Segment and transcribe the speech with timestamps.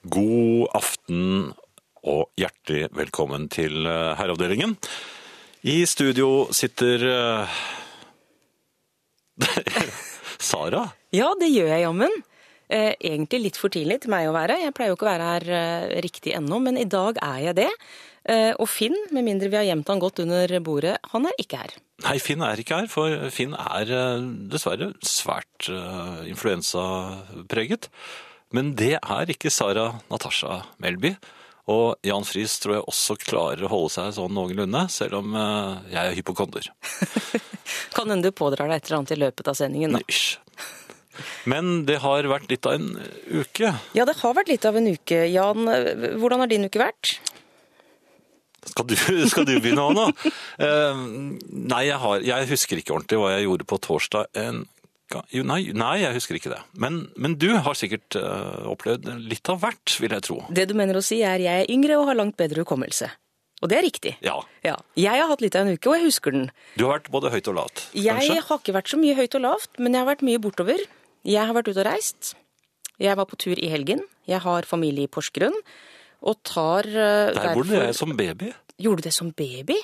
[0.00, 1.50] God aften
[2.08, 4.72] og hjertelig velkommen til eh, Herreavdelingen.
[5.68, 7.58] I studio sitter eh,
[10.50, 10.86] Sara.
[11.12, 12.16] Ja, det gjør jeg jammen.
[12.72, 14.56] Eh, egentlig litt for tidlig til meg å være.
[14.62, 17.68] Jeg pleier jo ikke å være her riktig ennå, men i dag er jeg det.
[18.60, 21.72] Og Finn, med mindre vi har gjemt han godt under bordet, han er ikke her.
[22.04, 23.88] Nei, Finn er ikke her, for Finn er
[24.52, 25.70] dessverre svært
[26.28, 27.88] influensapreget.
[28.56, 31.14] Men det er ikke Sara Natasha Melby.
[31.70, 35.90] Og Jan Friis tror jeg også klarer å holde seg sånn noenlunde, selv om eh,
[35.92, 36.70] jeg er hypokonder.
[37.94, 39.94] Kan hende du pådrar deg et eller annet i løpet av sendingen.
[39.94, 40.02] da.
[40.02, 40.40] Nysj.
[41.50, 42.94] Men det har vært litt av en
[43.28, 43.74] uke.
[43.96, 45.20] Ja, det har vært litt av en uke.
[45.30, 47.18] Jan, eh, hvordan har din uke vært?
[48.66, 48.96] Skal du,
[49.32, 50.08] skal du begynne nå?
[50.58, 51.04] Eh,
[51.70, 54.30] nei, jeg, har, jeg husker ikke ordentlig hva jeg gjorde på torsdag.
[54.42, 54.64] En,
[55.12, 56.60] ga- jo, nei, nei, jeg husker ikke det.
[56.80, 60.38] Men, men du har sikkert uh, opplevd litt av hvert, vil jeg tro.
[60.50, 63.10] Det du mener å si er jeg er yngre og har langt bedre hukommelse.
[63.60, 64.14] Og det er riktig.
[64.24, 64.38] Ja.
[64.64, 64.78] Ja.
[64.96, 66.46] Jeg har hatt litt av en uke, og jeg husker den.
[66.80, 68.38] Du har vært både høyt og lavt, Jeg kanskje?
[68.48, 70.80] har ikke vært så mye høyt og lavt, men jeg har vært mye bortover.
[71.28, 72.30] Jeg har vært ute og reist.
[73.00, 74.00] Jeg var på tur i helgen.
[74.28, 75.56] Jeg har familie i Porsgrunn.
[76.24, 78.50] Og tar uh, Der bodde jeg som baby.
[78.80, 79.76] Gjorde du det som baby?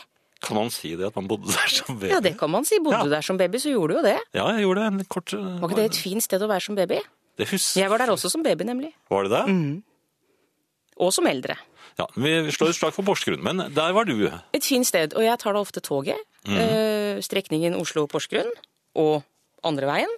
[0.44, 2.10] Kan man si det, at man bodde der som baby?
[2.12, 2.78] Ja, det kan man si.
[2.82, 3.04] Bodde Ja.
[3.04, 4.18] du der som baby, så gjorde du jo det.
[4.36, 5.32] Ja, jeg gjorde det en kort...
[5.32, 6.98] eh, Var ikke det et fint sted å være som baby?
[7.36, 8.92] Det husker Jeg var der også som baby, nemlig.
[9.10, 9.82] Var det det?
[10.96, 11.56] Og som eldre.
[11.98, 14.14] Ja, vi slår et slag for Porsgrunn, men der var du.
[14.56, 15.12] Et fint sted.
[15.16, 16.20] Og jeg tar da ofte toget.
[16.46, 17.18] Mm.
[17.26, 18.52] strekningen Oslo-Porsgrunn
[19.02, 19.24] og
[19.66, 20.12] andre veien.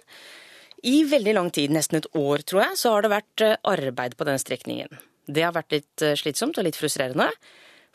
[0.85, 4.13] I veldig lang tid, nesten et år tror jeg, så har det vært eh, arbeid
[4.19, 4.99] på den strekningen.
[5.27, 7.27] Det har vært litt eh, slitsomt og litt frustrerende.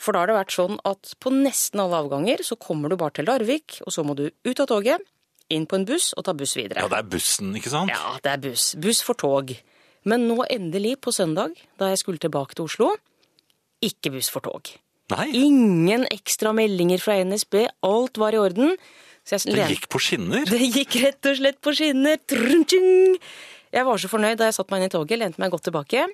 [0.00, 3.14] For da har det vært sånn at på nesten alle avganger så kommer du bare
[3.19, 5.05] til Larvik, og så må du ut av toget,
[5.53, 6.83] inn på en buss og ta buss videre.
[6.83, 7.92] Ja, det er bussen, ikke sant?
[7.92, 8.72] Ja, det er buss.
[8.81, 9.53] Buss for tog.
[10.09, 12.91] Men nå endelig, på søndag, da jeg skulle tilbake til Oslo,
[13.84, 14.72] ikke buss for tog.
[15.12, 18.72] Nei, Ingen ekstra meldinger fra NSB, alt var i orden.
[19.25, 20.44] Så jeg det gikk på skinner.
[20.49, 22.21] det gikk rett og slett på skinner.
[23.75, 26.06] Jeg var så fornøyd da jeg satte meg inn i toget, lente meg godt tilbake.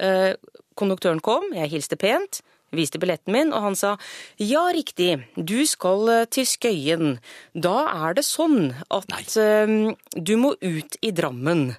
[0.00, 0.32] Eh,
[0.76, 2.42] Konduktøren kom, jeg hilste pent,
[2.74, 3.96] viste billetten min, og han sa
[4.42, 7.18] ja, riktig, du skal eh, til Skøyen.
[7.54, 7.76] Da
[8.08, 11.76] er det sånn at eh, du må ut i Drammen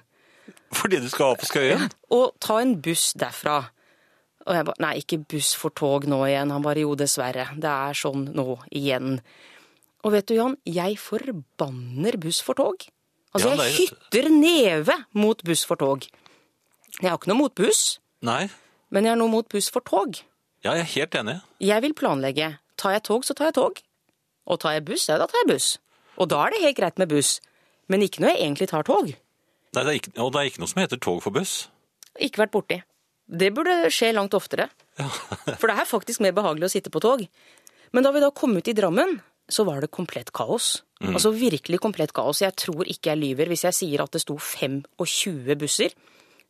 [0.72, 1.88] Fordi du skal på Skøyen?
[2.10, 3.60] og ta en buss derfra.
[4.48, 6.50] Og jeg ba, nei, ikke buss for tog nå igjen.
[6.54, 7.50] Han bare, jo, dessverre.
[7.60, 9.18] Det er sånn nå igjen.
[10.06, 12.86] Og vet du, Jan, jeg forbanner buss for tog.
[13.36, 16.06] Altså, Ja, jeg er- hytter neve mot buss for tog.
[17.00, 18.48] Jeg har ikke noe mot buss, Nei.
[18.90, 20.16] men jeg har noe mot buss for tog.
[20.64, 21.36] Ja, jeg er helt enig.
[21.62, 22.48] Jeg vil planlegge.
[22.78, 23.78] Tar jeg tog, så tar jeg tog.
[24.48, 25.68] Og tar jeg buss, ja, da tar jeg buss.
[26.18, 27.36] Og da er det helt greit med buss.
[27.88, 29.12] Men ikke når jeg egentlig tar tog.
[29.76, 31.68] Nei, det ikke, og det er ikke noe som heter tog for buss.
[32.18, 32.80] Ikke vært borti.
[33.28, 34.70] Det burde skje langt oftere.
[35.60, 37.26] For det er faktisk mer behagelig å sitte på tog.
[37.92, 40.78] Men da vi da kom ut i Drammen, så var det komplett kaos.
[41.04, 42.40] Altså virkelig komplett kaos.
[42.42, 45.94] Jeg tror ikke jeg lyver hvis jeg sier at det sto 25 busser.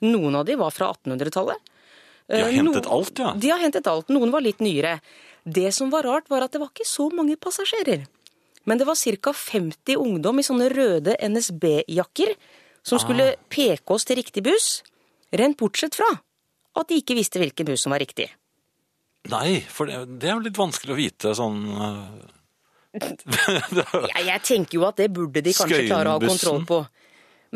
[0.06, 1.74] Noen av de var fra 1800-tallet.
[2.28, 3.32] De har Eh, hentet no- alt, ja.
[3.34, 4.08] De har hentet alt.
[4.12, 5.00] Noen var litt nyere.
[5.48, 8.06] Det som var rart, var at det var ikke så mange passasjerer.
[8.68, 9.32] Men det var ca.
[9.32, 12.34] 50 ungdom i sånne røde NSB-jakker
[12.84, 14.82] som skulle peke oss til riktig buss.
[15.32, 16.08] Rent bortsett fra
[16.76, 18.28] at de ikke visste hvilken buss som var riktig.
[19.28, 21.56] Nei, for det, det er jo litt vanskelig å vite sånn
[21.88, 22.28] øh,
[22.94, 26.78] Jeg, jeg tenker jo at det burde de kanskje klare å ha kontroll på.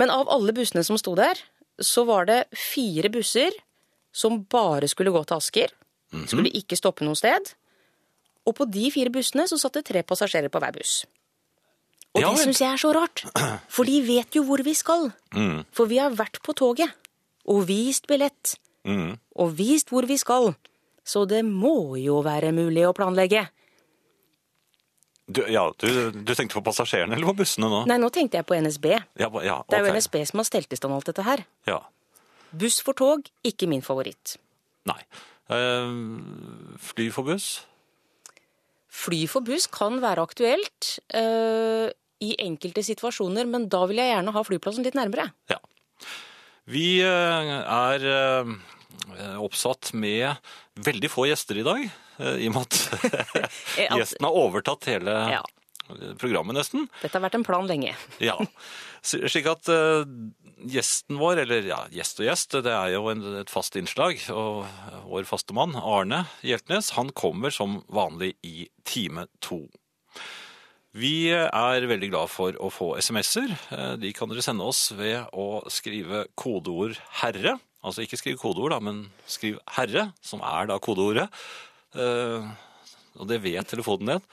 [0.01, 1.39] Men av alle bussene som sto der,
[1.83, 3.53] så var det fire busser
[4.13, 5.75] som bare skulle gå til Asker.
[6.13, 6.29] Mhm.
[6.29, 7.55] Skulle ikke stoppe noe sted.
[8.47, 11.05] Og på de fire bussene så satt det tre passasjerer på hver buss.
[12.13, 13.25] Og Ja det syns jeg er så rart,
[13.75, 15.09] for de vet jo hvor vi skal.
[15.33, 15.63] Mm.
[15.73, 16.93] For vi har vært på toget
[17.49, 19.17] og vist billett mm.
[19.41, 20.53] og vist hvor vi skal.
[21.05, 23.47] Så det må jo være mulig å planlegge.
[25.27, 27.83] du, Ja, du, du tenkte på passasjerene eller på bussene nå?
[27.89, 28.87] Nei, nå tenkte jeg på NSB.
[28.93, 29.73] Ja, ja, okay.
[29.73, 29.97] Det er jo.
[29.97, 31.47] NSB som har stelt i stand alt dette her.
[31.67, 31.81] Ja.
[32.53, 34.37] Buss for tog, ikke min favoritt.
[34.89, 34.99] Nei.
[35.53, 35.93] Eh,
[36.83, 37.63] fly for buss?
[38.93, 41.89] Fly for buss kan være aktuelt øh,
[42.23, 45.31] i enkelte situasjoner, men da vil jeg gjerne ha flyplassen litt nærmere.
[45.51, 45.59] Ja.
[46.71, 48.53] Vi eh, er eh,
[49.43, 50.37] oppsatt med
[50.85, 51.89] veldig få gjester i dag,
[52.39, 53.49] i og med at-
[53.99, 55.41] gjesten har overtatt hele Ja.
[56.21, 56.85] programmet nesten.
[57.01, 57.97] Dette har vært en plan lenge.
[58.23, 58.37] Ja.
[59.03, 60.05] Slik at uh,
[60.71, 64.21] gjesten vår, eller ja, gjest og gjest, det er jo en, et fast innslag.
[64.31, 64.63] Og
[65.11, 69.65] vår faste mann, Arne Hjeltnes, han kommer som vanlig i time to.
[70.93, 73.53] Vi er veldig glad for å få SMS-er.
[73.73, 78.71] Eh, De kan dere sende oss ved å skrive kodeord 'herre' Altså ikke skriv kodeord,
[78.71, 81.27] da, men skriv 'herre', som er da kodeordet.
[81.99, 82.45] Eh,
[83.19, 84.29] og det vet telefonen din.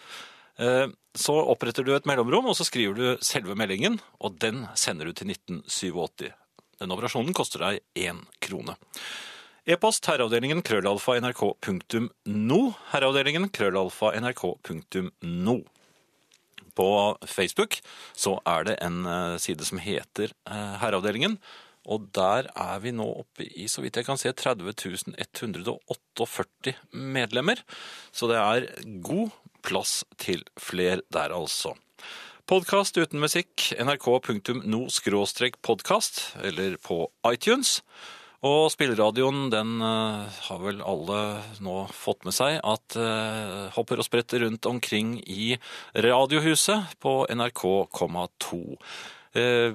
[0.60, 5.10] Eh, så oppretter du et mellomrom, og så skriver du selve meldingen, og den sender
[5.10, 6.30] du til 1987.
[6.80, 8.76] Den operasjonen koster deg én krone.
[9.70, 12.60] E-post herreavdelingen krøllalfa nrk.no.
[12.94, 15.58] Herreavdelingen krøllalfa nrk.no.
[16.80, 16.92] På
[17.28, 17.80] Facebook
[18.16, 21.38] så er det en eh, side som heter eh, Herreavdelingen.
[21.90, 24.74] Og der er vi nå oppe i, så vidt jeg kan se, 30
[25.18, 27.62] 148 medlemmer.
[28.12, 28.68] Så det er
[29.06, 29.32] god
[29.66, 31.74] plass til fler der, altså.
[32.50, 36.98] Podkast uten musikk, nrk.no-podkast, eller på
[37.30, 37.84] iTunes.
[38.40, 44.06] Og spilleradioen, den eh, har vel alle nå fått med seg at eh, hopper og
[44.08, 45.58] spretter rundt omkring i
[45.94, 48.78] Radiohuset på NRK,2.
[49.36, 49.74] Eh,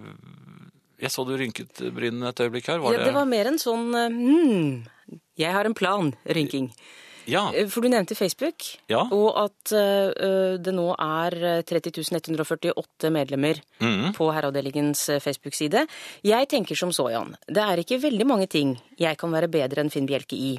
[1.05, 2.81] jeg så du rynket brynene et øyeblikk her.
[2.81, 4.89] Var Ja, det var mer en sånn hmm,
[5.37, 6.73] jeg har en plan-rynking.
[7.27, 9.05] Ja, Eh, For du nevnte Facebook, Ja.
[9.11, 14.13] og at eh, det nå er eh, 30 148 medlemmer mm.
[14.17, 15.87] på Herreavdelingens eh, Facebook-side.
[16.25, 17.37] Jeg tenker som så, Jan.
[17.49, 20.55] Det er ikke veldig mange ting jeg kan være bedre enn Finn Bjelke i.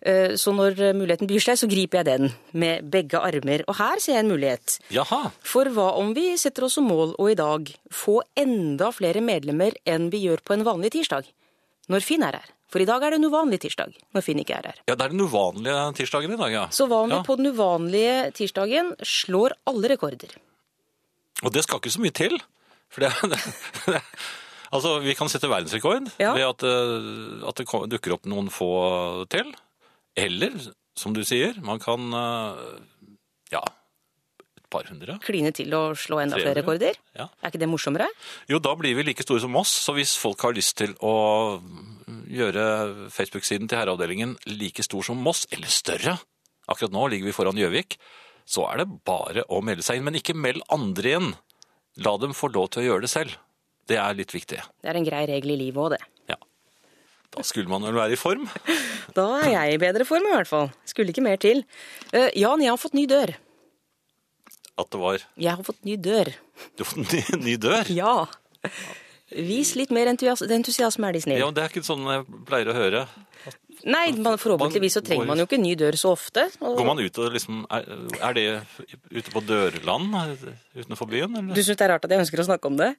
[0.00, 3.64] Eh, Så når eh, muligheten byr seg, så griper jeg den med begge armer.
[3.68, 4.78] Og her ser jeg en mulighet.
[4.90, 5.30] jaha.
[5.44, 9.76] For hva om vi setter oss som mål å i dag få enda flere medlemmer
[9.84, 11.28] enn vi gjør på en vanlig tirsdag?
[11.90, 12.48] Når Finn er her.
[12.70, 14.78] For i dag er det en uvanlig tirsdag når Finn ikke er her.
[14.86, 16.66] Ja, det er den uvanlige tirsdagen i dag, ja.
[16.74, 17.22] Så om ja.
[17.26, 20.36] på den uvanlige tirsdagen slår alle rekorder?
[21.42, 22.36] Og det skal ikke så mye til.
[22.90, 23.10] For det,
[23.90, 24.00] det,
[24.70, 26.34] altså, vi kan sette verdensrekord Ja.
[26.38, 28.70] ved at, eh, at det dukker opp noen få
[29.32, 29.50] til.
[30.18, 30.54] Eller,
[30.98, 33.14] som du sier, man kan eh,
[33.54, 33.62] ja,
[34.72, 35.18] par hundre.
[35.24, 36.46] Kline til å slå enda Trevlig.
[36.46, 36.98] flere rekorder?
[37.18, 37.28] Ja.
[37.42, 38.08] Er ikke det morsommere?
[38.50, 39.72] Jo, da blir vi like store som oss.
[39.84, 41.14] Så hvis folk har lyst til å
[42.30, 46.18] gjøre Facebook-siden til herreavdelingen like stor som Moss, eller større
[46.70, 47.96] Akkurat nå ligger vi foran Gjøvik.
[48.46, 50.06] Så er det bare å melde seg inn.
[50.06, 51.32] Men ikke meld andre inn.
[51.98, 53.34] La dem få lov til å gjøre det selv.
[53.90, 54.60] Det er litt viktig.
[54.78, 56.00] Det er en grei regel i livet òg, det.
[56.30, 56.38] Ja.
[57.34, 58.46] Da skulle man vel være i form.
[59.10, 60.68] Da er jeg i bedre form i hvert fall.
[60.86, 61.64] Skulle ikke mer til.
[62.14, 63.32] Uh, Jan, jeg har fått ny dør.
[64.80, 66.32] At det var Jeg har fått ny dør.
[66.76, 67.92] Du har fått ny, ny dør.
[68.00, 68.14] Ja.
[69.30, 71.42] Vis litt mer entusias entusiasme, er de snnille.
[71.44, 73.04] Ja, Det er ikke sånn jeg pleier å høre.
[73.88, 76.48] Nei, man, forhåpentligvis så trenger man jo ikke ny dør så ofte.
[76.60, 76.74] Og...
[76.76, 77.86] Går man ut og liksom Er,
[78.18, 78.44] er det
[79.08, 80.18] ute på dørland
[80.76, 81.38] utenfor byen?
[81.38, 81.54] Eller?
[81.56, 82.90] Du syns det er rart at jeg ønsker å snakke om det?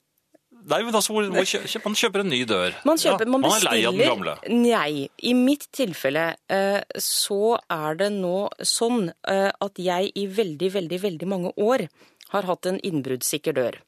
[0.70, 2.76] Nei, men altså, hvor, hvor kjø, kjø- man kjøper en ny dør.
[2.86, 4.36] Man kjøper, Ja, man man er lei av den gamle.
[4.54, 5.08] Nei.
[5.26, 11.00] I mitt tilfelle eh, så er det nå sånn eh, at jeg i veldig, veldig,
[11.08, 11.88] veldig mange år
[12.32, 13.80] har hatt en innbruddssikker dør.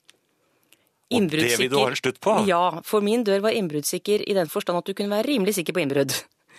[1.13, 2.33] Og det vil du ha en slutt på?
[2.49, 5.75] Ja, for min dør var innbruddssikker i den forstand at du kunne være rimelig sikker
[5.77, 6.15] på innbrudd.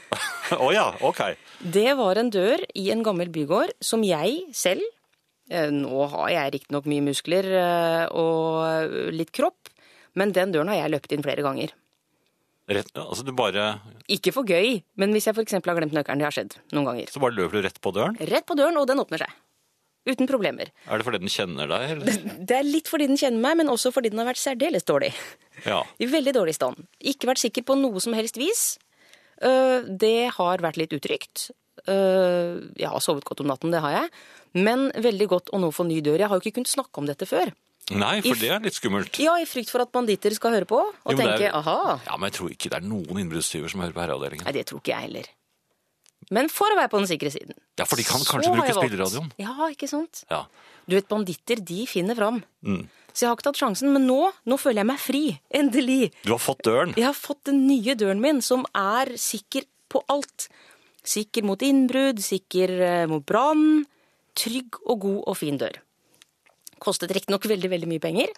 [0.62, 1.22] Å ja, ok.
[1.74, 4.84] Det var en dør i en gammel bygård som jeg selv
[5.50, 7.48] eh, Nå har jeg riktignok mye muskler
[8.14, 9.72] og litt kropp,
[10.14, 11.72] men den døren har jeg løpt inn flere ganger.
[12.68, 13.78] Rett, altså du bare,
[14.08, 15.52] Ikke for gøy, men hvis jeg f.eks.
[15.52, 17.10] har glemt nøkkelen, det har skjedd noen ganger.
[17.12, 18.16] så bare løper du rett på døren?
[18.30, 19.34] Rett på døren, og den åpner seg.
[20.08, 20.68] Uten problemer.
[20.88, 21.84] Er det fordi den kjenner deg?
[21.94, 22.16] Eller?
[22.48, 25.12] Det er litt fordi den kjenner meg, men også fordi den har vært særdeles dårlig.
[25.64, 25.82] Ja.
[26.00, 26.82] I veldig dårlig stand.
[27.00, 28.64] Ikke vært sikker på noe som helst vis.
[29.44, 31.50] Øh, Det har vært litt utrygt.
[31.88, 34.10] Øh, Jeg har sovet godt om natten, det har jeg.
[34.54, 36.18] Men veldig godt å nå få ny dør.
[36.20, 37.52] Jeg har jo ikke kunnet snakke om dette før.
[37.92, 39.18] Nei, for det er litt skummelt.
[39.20, 42.00] Ja, i frykt for at banditter skal høre på og Jo, tenke er- aha.
[42.06, 44.44] Ja, men jeg tror ikke det er noen innbruddstyver som hører på herreavdelingen.
[44.48, 45.26] Nei, det tror ikke jeg heller.
[46.30, 47.52] Men for å være på den sikre siden.
[47.76, 49.32] Ja, for de kan kanskje bruke spilleradioen.
[49.36, 50.24] Ja, ikke sant?
[50.30, 50.46] Ja.
[50.88, 52.42] Du vet, banditter, de finner fram.
[52.64, 52.88] Mm.
[53.12, 55.22] Så jeg har ikke tatt sjansen, men nå, nå føler jeg meg fri.
[55.54, 56.12] Endelig.
[56.24, 56.94] Du har fått døren.
[56.96, 60.48] Jeg har fått den nye døren min, som er sikker på alt.
[61.04, 63.84] Sikker mot innbrudd, sikker eh, mot brann.
[64.34, 65.76] Trygg og god og fin dør.
[66.84, 68.32] Kostet riktignok veldig, veldig mye penger.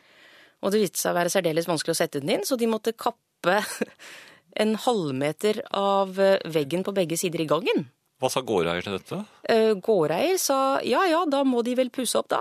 [0.64, 2.94] Og det viste seg å være særdeles vanskelig å sette den inn, så de måtte
[2.96, 3.58] kappe
[4.62, 7.88] en halvmeter av eh, veggen på begge sider i gangen.
[8.22, 9.18] Hva sa gårdeier til dette?
[9.52, 12.38] Eh, Gårdeier sa ja ja, da må de vel pusse opp da.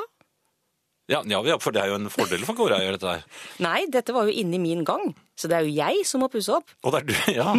[1.12, 3.26] Ja, ja, for det er jo en fordel for gårdeier, dette her.
[3.66, 6.56] Nei, dette var jo inni min gang, så det er jo jeg som må pusse
[6.56, 6.72] opp.
[6.88, 7.52] Og det er du, ja.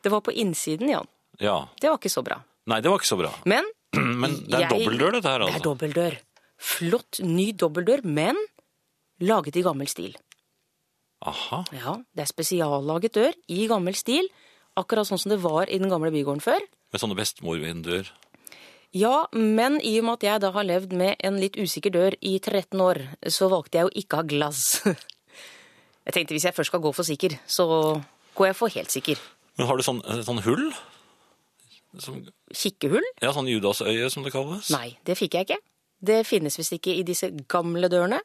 [0.00, 1.06] Det var på innsiden, Jan.
[1.44, 1.58] ja.
[1.78, 2.40] Det var ikke så bra.
[2.72, 3.34] Nei, det var ikke så bra.
[3.50, 3.68] Men
[4.22, 5.46] Men det er Jeg- dobbeltdør, dette her, altså.
[5.46, 5.68] det er altså.
[5.68, 6.18] dobbeltdør.
[6.60, 8.36] Flott, ny dobbeltdør, men
[9.24, 10.14] laget i gammel stil.
[11.24, 11.62] Aha.
[11.76, 14.28] Ja, det er spesiallaget dør i gammel stil,
[14.80, 16.64] akkurat sånn som det var i den gamle bygården før.
[16.92, 18.08] Med sånne bestemorvinduer.
[18.96, 22.16] Ja, men i og med at jeg da har levd med en litt usikker dør
[22.26, 22.98] i 13 år,
[23.30, 24.80] så valgte jeg å ikke ha glass.
[26.08, 27.64] Jeg tenkte hvis jeg først skal gå for sikker, så
[28.34, 29.18] går jeg for helt sikker.
[29.60, 30.62] Men har du sånn, sånn hull?
[32.00, 32.16] Som,
[32.56, 33.04] Kikkehull?
[33.20, 34.72] ja, sånn Judasøye, som det kalles?
[34.74, 35.58] Nei, det fikk jeg ikke.
[36.00, 38.20] Det finnes visst ikke i disse gamle dørene.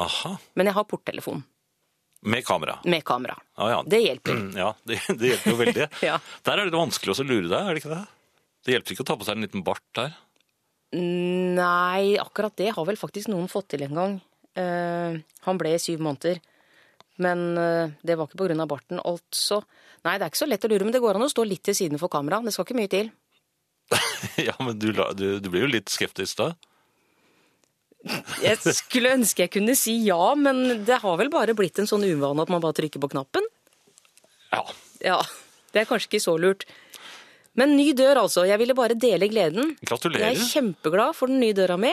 [0.00, 0.36] Aha.
[0.56, 1.42] Men jeg har porttelefon
[2.22, 2.78] Med kamera.
[2.84, 3.36] med kamera.
[3.54, 3.82] Ah, ja.
[3.86, 4.38] Det hjelper.
[4.56, 5.88] Ja, det, det hjelper jo veldig.
[6.08, 6.16] Ja.
[6.46, 8.04] Der er det vanskelig å lure deg, er det ikke det?
[8.64, 10.16] Det hjelper ikke å ta på seg en liten bart der.
[10.98, 14.16] Nei, akkurat det har vel faktisk noen fått til en gang.
[14.58, 16.40] Uh, han ble i syv måneder.
[17.22, 19.60] Men uh, det var ikke av barten, altså.
[20.06, 21.64] Nei, det er ikke så lett å lure, men det går an å stå litt
[21.68, 22.40] til siden for kamera.
[22.42, 23.12] Det skal ikke mye til.
[24.48, 26.52] Ja, men du, du, du blir jo litt skeptisk da.
[28.42, 32.04] Jeg skulle ønske jeg kunne si ja, men det har vel bare blitt en sånn
[32.06, 33.46] uvane at man bare trykker på knappen.
[34.54, 34.62] Ja.
[35.02, 35.16] Ja,
[35.74, 36.62] det er kanskje ikke så lurt.
[37.58, 38.44] Men ny dør, altså.
[38.46, 39.72] Jeg ville bare dele gleden.
[39.82, 40.30] Gratulerer.
[40.30, 41.90] Jeg er kjempeglad for den nye døra mi.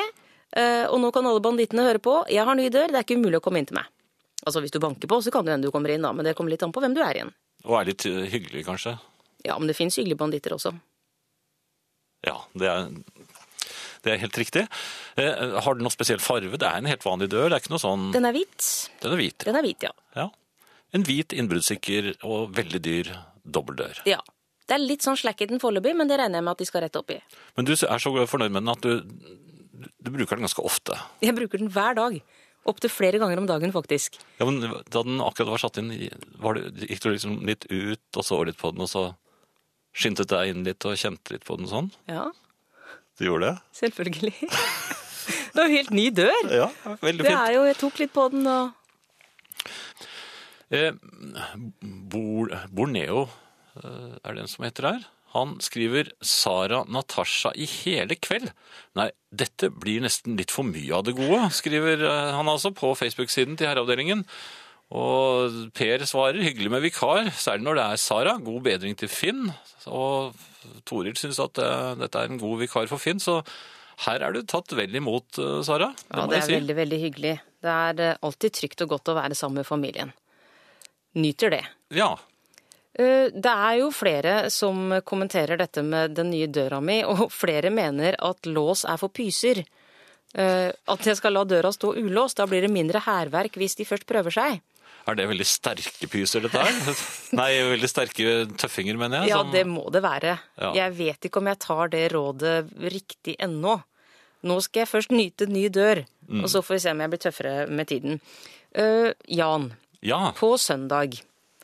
[0.55, 2.19] eh, Og nå kan alle bandittene høre på.
[2.29, 3.89] Jeg har ny dør, det er ikke umulig å komme inn til meg.
[4.45, 6.13] Altså Hvis du banker på, så kan det hende du kommer inn, da.
[6.13, 7.33] Men det kommer litt an på hvem du er igjen.
[7.65, 8.93] Og er litt eh, hyggelig, kanskje.
[9.45, 10.75] Ja, men det fins hyggelige banditter også.
[12.25, 12.87] Ja, det er,
[14.05, 14.63] det er helt riktig.
[15.17, 16.57] Eh, har den noe spesiell farve?
[16.61, 17.49] Det er en helt vanlig dør.
[17.49, 18.69] Det er ikke noe sånn Den er hvit.
[19.03, 19.45] Den er hvit.
[19.47, 19.91] Den er hvit, ja.
[20.15, 20.29] Ja.
[20.95, 23.11] En hvit, innbruddssikker og veldig dyr
[23.43, 24.05] dobbeltdør.
[24.09, 24.21] ja.
[24.65, 26.65] Det er litt sånn slack i den foreløpig, men det regner jeg med at de
[26.65, 27.19] skal rette opp i.
[27.53, 30.95] Men du er så fornøyd med den at du, du bruker den ganske ofte.
[31.21, 32.15] Jeg bruker den hver dag.
[32.65, 34.17] Opptil flere ganger om dagen, faktisk.
[34.39, 35.91] Ja, men Da den akkurat var satt inn,
[36.41, 39.03] var det, gikk du liksom litt ut og så litt på den, og så
[39.93, 41.91] skyndte deg inn litt og kjente litt på den sånn?
[42.09, 42.31] Ja,
[43.15, 43.57] Du gjorde det?
[43.79, 44.35] selvfølgelig.
[45.55, 46.49] Det er jo helt ny dør.
[46.51, 46.65] Ja,
[46.99, 47.31] veldig fint.
[47.31, 48.73] Det er jo, Jeg tok litt på den og
[50.73, 50.91] Eh,
[52.11, 53.27] Bor, Borneo
[53.77, 55.03] eh, er det en som heter her.
[55.35, 58.49] Han skriver Sara Natasha i hele kveld.
[58.97, 62.93] Nei, dette blir nesten litt for mye av det gode, skriver eh, han altså på
[62.97, 64.25] Facebook-siden til herreavdelingen.
[64.93, 68.35] Og Per svarer hyggelig med vikar, særlig når det er Sara.
[68.37, 69.47] God bedring til Finn.
[69.89, 70.35] Og
[70.85, 73.39] Toril syns at uh, dette er en god vikar for Finn, så
[74.05, 75.89] her er du tatt vel imot, uh, Sara.
[75.97, 76.53] Det Ja, det er si.
[76.59, 77.33] veldig, veldig hyggelig.
[77.65, 80.11] Det er eh, alltid trygt og godt å være sammen med familien.
[81.17, 81.63] Nyter det.
[81.95, 82.11] Ja.
[82.95, 88.15] Det er jo flere som kommenterer dette med den nye døra mi, og flere mener
[88.21, 89.63] at lås er for pyser.
[90.35, 94.05] At jeg skal la døra stå ulåst, da blir det mindre hærverk hvis de først
[94.07, 94.61] prøver seg.
[95.07, 96.95] Er det veldig sterke pyser, dette her?
[97.39, 99.29] Nei, veldig sterke tøffinger, mener jeg.
[99.35, 100.39] Ja, som- det må det være.
[100.57, 100.71] Ja.
[100.73, 103.75] Jeg vet ikke om jeg tar det rådet riktig ennå.
[104.45, 106.41] Nå skal jeg først nyte ny dør, Mm.
[106.43, 108.19] og så får vi se om jeg blir tøffere med tiden.
[108.75, 109.67] Uh, Jan,
[110.01, 111.19] Ja, på søndag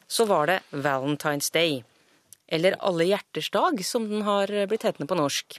[0.07, 1.83] så var det Valentine's Day.
[2.47, 5.57] Eller Alle hjerters dag, som den har blitt hetende på norsk.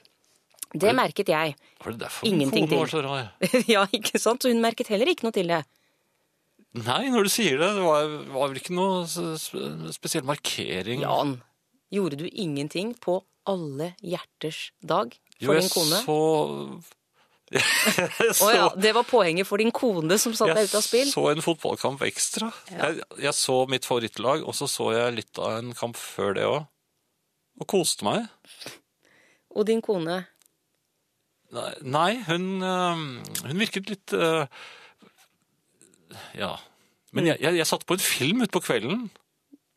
[0.72, 1.54] Det merket jeg.
[1.84, 3.32] var det derfor Ingenting min var så rar?
[3.68, 4.42] ja, ikke sant?
[4.42, 5.64] Så hun merket heller ikke noe til det.
[6.73, 9.05] Nei, når du sier det, det var, var vel ikke noe
[9.93, 11.05] spesiell markering.
[11.05, 11.37] Jan,
[11.93, 15.12] gjorde du ingenting på Alle hjerters dag
[15.43, 16.00] for jo, din kone?
[16.07, 16.19] Så...
[17.59, 21.05] jeg Å ja, det var poenget for din kone som satte deg ut av spill?
[21.05, 22.49] Jeg så en fotballkamp ekstra.
[22.71, 26.47] Jeg, jeg så mitt favorittlag, og så så jeg litt av en kamp før det
[26.49, 26.62] òg.
[27.61, 28.31] Og koste meg.
[29.52, 30.23] Og din kone?
[31.52, 34.47] Nei, nei hun, hun virket litt øh,
[36.38, 36.54] Ja.
[37.12, 39.11] Men jeg, jeg, jeg satte på en film utpå kvelden.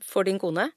[0.05, 0.69] For din kone?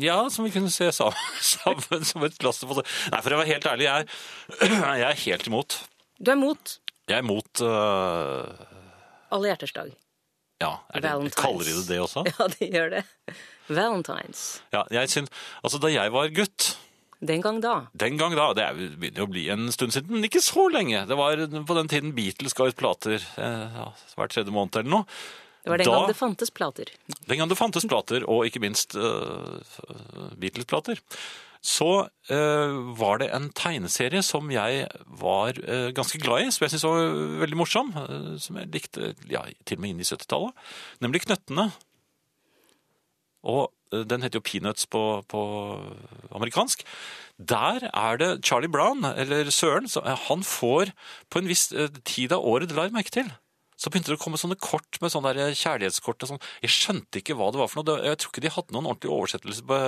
[0.00, 2.80] Ja, som vi kunne se sammen, som et plaster på.
[2.80, 4.08] Nei, for å være helt ærlig, jeg,
[5.02, 5.80] jeg er helt imot.
[6.20, 6.76] Du er mot
[7.08, 8.44] Jeg er imot uh...
[9.32, 9.92] Alle hjerters dag.
[10.60, 12.26] Ja, er det, kaller de det det også?
[12.34, 13.04] Ja, de gjør det.
[13.70, 14.42] Valentines.
[14.74, 15.30] Ja, jeg synes,
[15.62, 16.74] Altså, da jeg var gutt
[17.20, 17.74] Den gang da.
[18.00, 20.64] Den gang da, det er, begynner jo å bli en stund siden, men ikke så
[20.72, 21.02] lenge.
[21.08, 24.94] Det var på den tiden Beatles ga ut plater eh, ja, hver tredje måned eller
[24.94, 25.20] noe.
[25.60, 26.88] Det var den Da- gang det fantes plater.
[27.28, 29.60] Den gang det fantes plater, og ikke minst uh,
[30.40, 31.02] Beatles-plater,
[31.60, 34.86] så uh, var det en tegneserie som jeg
[35.20, 37.12] var uh, ganske glad i, som jeg syntes var
[37.44, 37.92] veldig morsom,
[38.40, 40.64] som jeg likte ja, til og med inn i 70-tallet,
[41.04, 41.68] nemlig Knøttene.
[43.44, 45.42] Og den heter jo Peanuts på, på
[46.36, 46.84] amerikansk.
[47.40, 49.88] Der er det Charlie Brown, eller Søren,
[50.28, 50.92] han får
[51.30, 53.30] på en viss eh, tid av året, det la jeg merke til,
[53.80, 56.20] så begynte det å komme sånne kort med sånne kjærlighetskort.
[56.20, 56.42] og sånn.
[56.60, 58.02] Jeg skjønte ikke hva det var for noe.
[58.04, 59.78] Jeg tror ikke de hadde noen ordentlig oversettelse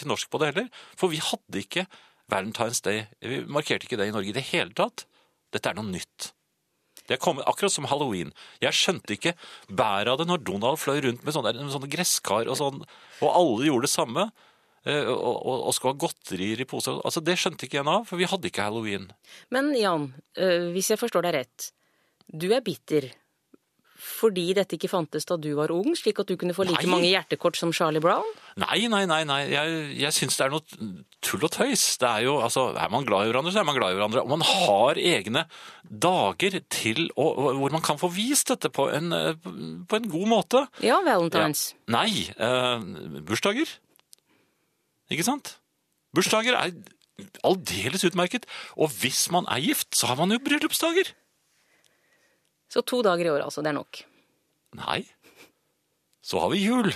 [0.00, 0.70] til norsk på det heller.
[0.96, 1.84] For vi hadde ikke
[2.32, 3.04] Valentine's Day.
[3.20, 5.04] Vi markerte ikke det i Norge i det hele tatt.
[5.52, 6.30] Dette er noe nytt.
[7.06, 8.32] Det er kommet akkurat som halloween.
[8.62, 9.34] Jeg skjønte ikke
[9.70, 12.82] bæret av det når Donald fløy rundt med sånne, sånne gresskar og sånn,
[13.22, 14.30] og alle gjorde det samme.
[14.86, 17.00] eh, Og, og, og skulle ha godterier i poser.
[17.04, 19.08] Altså, det skjønte ikke jeg av, for vi hadde ikke halloween.
[19.50, 21.70] Men Jan, øh, hvis jeg forstår deg rett.
[22.26, 23.10] Du er bitter
[24.16, 26.92] fordi dette ikke fantes da du var ung, slik at du kunne få like Nei.
[26.92, 28.26] mange hjertekort som Charlie Brown?
[28.58, 29.38] Nei, nei, nei, nei.
[29.52, 30.88] Jeg, jeg syns det er noe
[31.24, 31.84] tull og tøys.
[32.00, 34.24] Det er jo, altså, er man glad i hverandre, så er man glad i hverandre.
[34.24, 35.44] Og man har egne
[35.86, 37.28] dager til å,
[37.60, 39.12] hvor man kan få vist dette på en,
[39.86, 40.64] på en god måte.
[40.84, 41.68] Ja, Valentines.
[41.92, 43.76] Nei, eh, bursdager.
[45.12, 45.58] Ikke sant?
[46.16, 46.74] Bursdager er
[47.46, 48.48] aldeles utmerket.
[48.76, 51.12] Og hvis man er gift, så har man jo bryllupsdager.
[52.72, 53.62] Så to dager i året, altså.
[53.64, 54.02] Det er nok.
[54.80, 55.00] Nei.
[56.26, 56.90] Så har vi jul.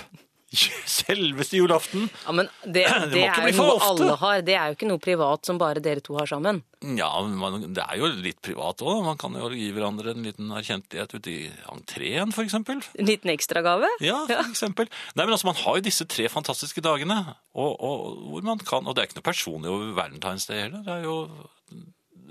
[0.91, 2.09] Selveste julaften.
[2.25, 3.87] Ja, men det, Det det er jo noe ofte.
[3.87, 4.41] alle har.
[4.43, 6.59] Det er jo ikke noe privat som bare dere to har sammen.
[6.97, 8.99] Ja, man, det er jo litt privat òg.
[9.05, 11.39] Man kan jo gi hverandre en liten erkjentlighet ute i
[11.71, 12.83] entreen, eksempel.
[12.99, 13.87] En liten ekstragave.
[14.03, 14.91] Ja, for eksempel.
[15.15, 17.21] Nei, men altså, Man har jo disse tre fantastiske dagene,
[17.55, 20.83] og, og, hvor man kan, og det er ikke noe personlig over Valentine's Day heller.
[20.83, 21.17] Det er jo,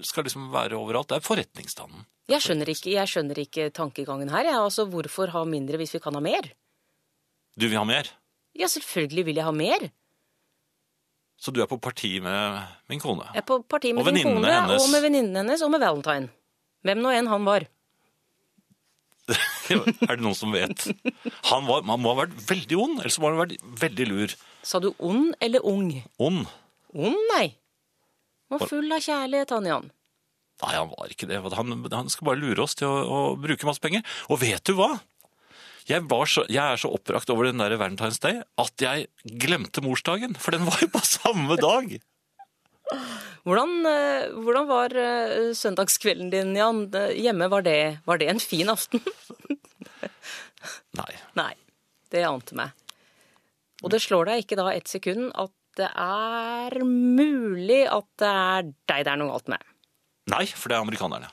[0.07, 1.11] skal liksom være overalt.
[1.11, 2.05] Det er forretningsstanden.
[2.31, 4.47] Jeg skjønner ikke, jeg skjønner ikke tankegangen her.
[4.47, 4.59] Ja.
[4.65, 6.51] Altså, hvorfor ha mindre hvis vi kan ha mer?
[7.59, 8.11] Du vil ha mer?
[8.57, 9.89] Ja, selvfølgelig vil jeg ha mer.
[11.41, 13.25] Så du er på parti med min kone?
[13.33, 14.83] Jeg er på parti med Og din kone, hennes.
[14.85, 16.29] og med venninnen hennes, og med Valentine.
[16.85, 17.65] Hvem nå enn han var.
[19.71, 20.85] er det noen som vet?
[21.49, 24.07] Han, var, han må ha vært veldig ond, eller så må han ha vært veldig
[24.11, 24.35] lur.
[24.67, 25.93] Sa du ond eller ung?
[26.21, 26.45] Ond?
[26.93, 27.47] Ond, nei.
[28.51, 29.89] Var full av kjærlighet, han Jan.
[30.61, 31.39] Nei, han var ikke det.
[31.57, 34.05] Han, han skal bare lure oss til å, å bruke masse penger.
[34.29, 34.93] Og vet du hva?
[35.89, 39.09] Jeg, var så, jeg er så oppbrakt over den der Valentine's Day at jeg
[39.41, 40.37] glemte morsdagen.
[40.39, 41.97] For den var jo på samme dag.
[43.49, 46.85] Hvordan, eh, hvordan var eh, søndagskvelden din, Jan?
[46.95, 49.01] Eh, Hjemme, var det, var det en fin aften?
[51.01, 51.13] Nei.
[51.39, 51.55] Nei,
[52.13, 52.77] det ante meg.
[53.81, 58.71] Og det slår deg ikke da et sekund at det er mulig at det er
[58.93, 59.69] deg det er noe galt med.
[60.31, 61.31] Nei, for det er amerikanerne.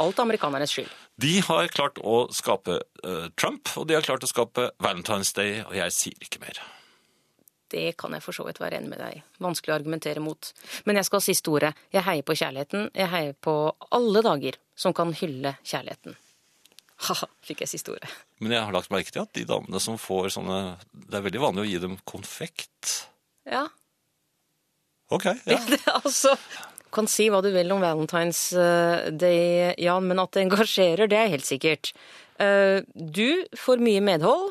[0.00, 0.90] Alt er amerikanernes skyld.
[1.20, 5.60] De har klart å skape uh, Trump, og de har klart å skape Valentine's Day,
[5.66, 6.60] og jeg sier ikke mer.
[7.70, 9.20] Det kan jeg for så vidt være enig med deg.
[9.42, 10.48] Vanskelig å argumentere mot.
[10.88, 11.70] Men jeg skal ha siste ordet.
[11.94, 12.88] Jeg heier på kjærligheten.
[12.98, 13.54] Jeg heier på
[13.94, 16.16] alle dager som kan hylle kjærligheten.
[17.06, 18.10] Ha-ha, fikk jeg siste ordet.
[18.42, 20.58] Men jeg har lagt merke til at de damene som får sånne
[20.90, 22.90] Det er veldig vanlig å gi dem konfekt.
[23.48, 23.68] Ja.
[25.10, 25.58] Ok, ja.
[25.72, 26.36] Det altså
[26.90, 31.18] kan si hva du vil om Valentine's eh, Day, Jan, men at det engasjerer, det
[31.20, 31.92] er helt sikkert.
[32.42, 34.50] Eh, Du får mye medhold.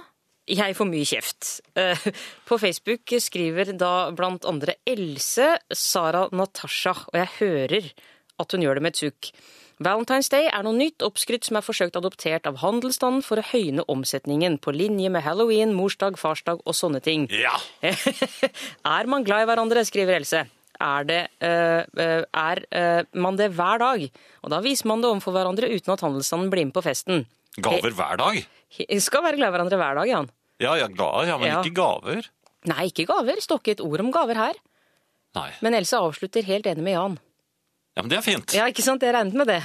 [0.49, 1.49] Jeg får mye kjeft.
[1.78, 2.06] Eh,
[2.47, 7.91] På Facebook skriver da blant andre Else Sara Natasha, og jeg hører
[8.39, 9.32] at hun gjør det med et sukk.
[9.79, 13.85] Valentine's Day er noe nytt oppskrytt som er forsøkt adoptert av handelsstanden for å høyne
[13.87, 17.29] omsetningen, på linje med halloween, morsdag, farsdag og sånne ting.
[17.31, 17.53] ja.
[18.99, 20.41] er man glad i hverandre, skriver Else.
[20.79, 24.03] Er, det, uh, uh, er uh, man det hver dag?
[24.43, 27.23] Og da viser man det overfor hverandre uten at handelsstanden blir med på festen.
[27.59, 28.41] Gaver hver dag?
[28.75, 30.29] He- Skal være glad i hverandre hver dag, Jan.
[30.59, 31.61] Ja, ja, glad, ja, men Ja.
[31.63, 32.27] ikke gaver.
[32.67, 33.39] Nei, ikke gaver.
[33.43, 34.59] Står ikke et ord om gaver her.
[35.39, 35.49] Nei.
[35.63, 37.19] Men Else avslutter helt enig med Jan.
[37.99, 38.53] Ja, men det er fint.
[38.55, 39.03] Ja, ikke sant?
[39.03, 39.59] Jeg regnet med det.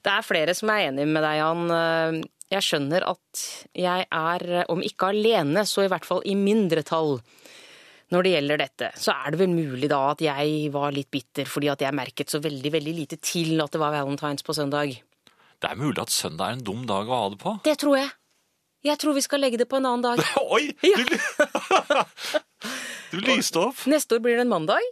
[0.00, 2.22] Det er flere som er enig med deg, Jan.
[2.48, 3.42] Jeg skjønner at
[3.76, 7.18] jeg er, om ikke alene, så i hvert fall i mindretall
[8.14, 8.88] når det gjelder dette.
[9.02, 12.32] Så er det vel mulig da at jeg var litt bitter fordi at jeg merket
[12.32, 14.94] så veldig, veldig lite til at det var valentines på søndag.
[15.60, 17.56] Det er mulig at søndag er en dum dag å ha det på.
[17.66, 18.14] Det tror jeg.
[18.86, 20.22] Jeg tror vi skal legge det på en annen dag.
[20.56, 20.70] Oi!
[20.86, 21.02] Ja.
[21.02, 21.16] Du,
[23.16, 23.84] du lyste opp.
[23.90, 24.84] Neste år blir det en mandag.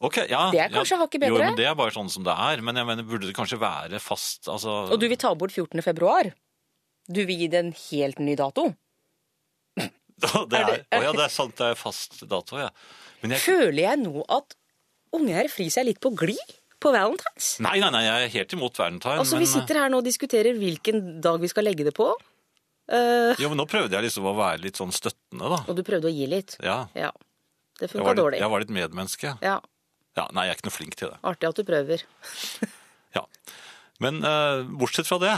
[0.00, 0.46] Ok, ja.
[0.48, 1.00] Det er kanskje ja.
[1.02, 1.32] hakket bedre.
[1.34, 2.62] Jo, men det er bare sånn som det er.
[2.64, 4.86] Men jeg mener, burde det kanskje være fast altså...
[4.94, 5.82] Og du vil ta bort 14.
[5.84, 6.30] februar.
[7.10, 8.70] Du vil gi det en helt ny dato.
[9.80, 9.90] det
[10.56, 12.70] er, er det- Å ja, det er sant, det er fast dato, ja.
[13.20, 13.44] Men jeg...
[13.44, 14.56] Føler jeg nå at
[15.16, 17.52] unge her frir seg litt på glid på valentines?
[17.60, 19.20] Nei, nei, nei, jeg er helt imot valentine.
[19.20, 19.44] Altså, men...
[19.44, 22.08] Vi sitter her nå og diskuterer hvilken dag vi skal legge det på.
[22.88, 23.36] Uh...
[23.36, 25.60] Jo, men nå prøvde jeg liksom å være litt sånn støttende, da.
[25.68, 26.56] og du prøvde å gi litt.
[26.64, 26.86] Ja.
[26.96, 27.12] Ja.
[27.80, 28.40] Det funka dårlig.
[28.40, 29.36] jeg var litt medmenneske.
[29.44, 29.60] Ja,
[30.18, 31.20] Ja, nei, jeg er ikke noe flink til det.
[31.26, 32.06] Artig at du prøver.
[33.10, 33.24] Ja.
[33.98, 35.32] Men eh, bortsett fra det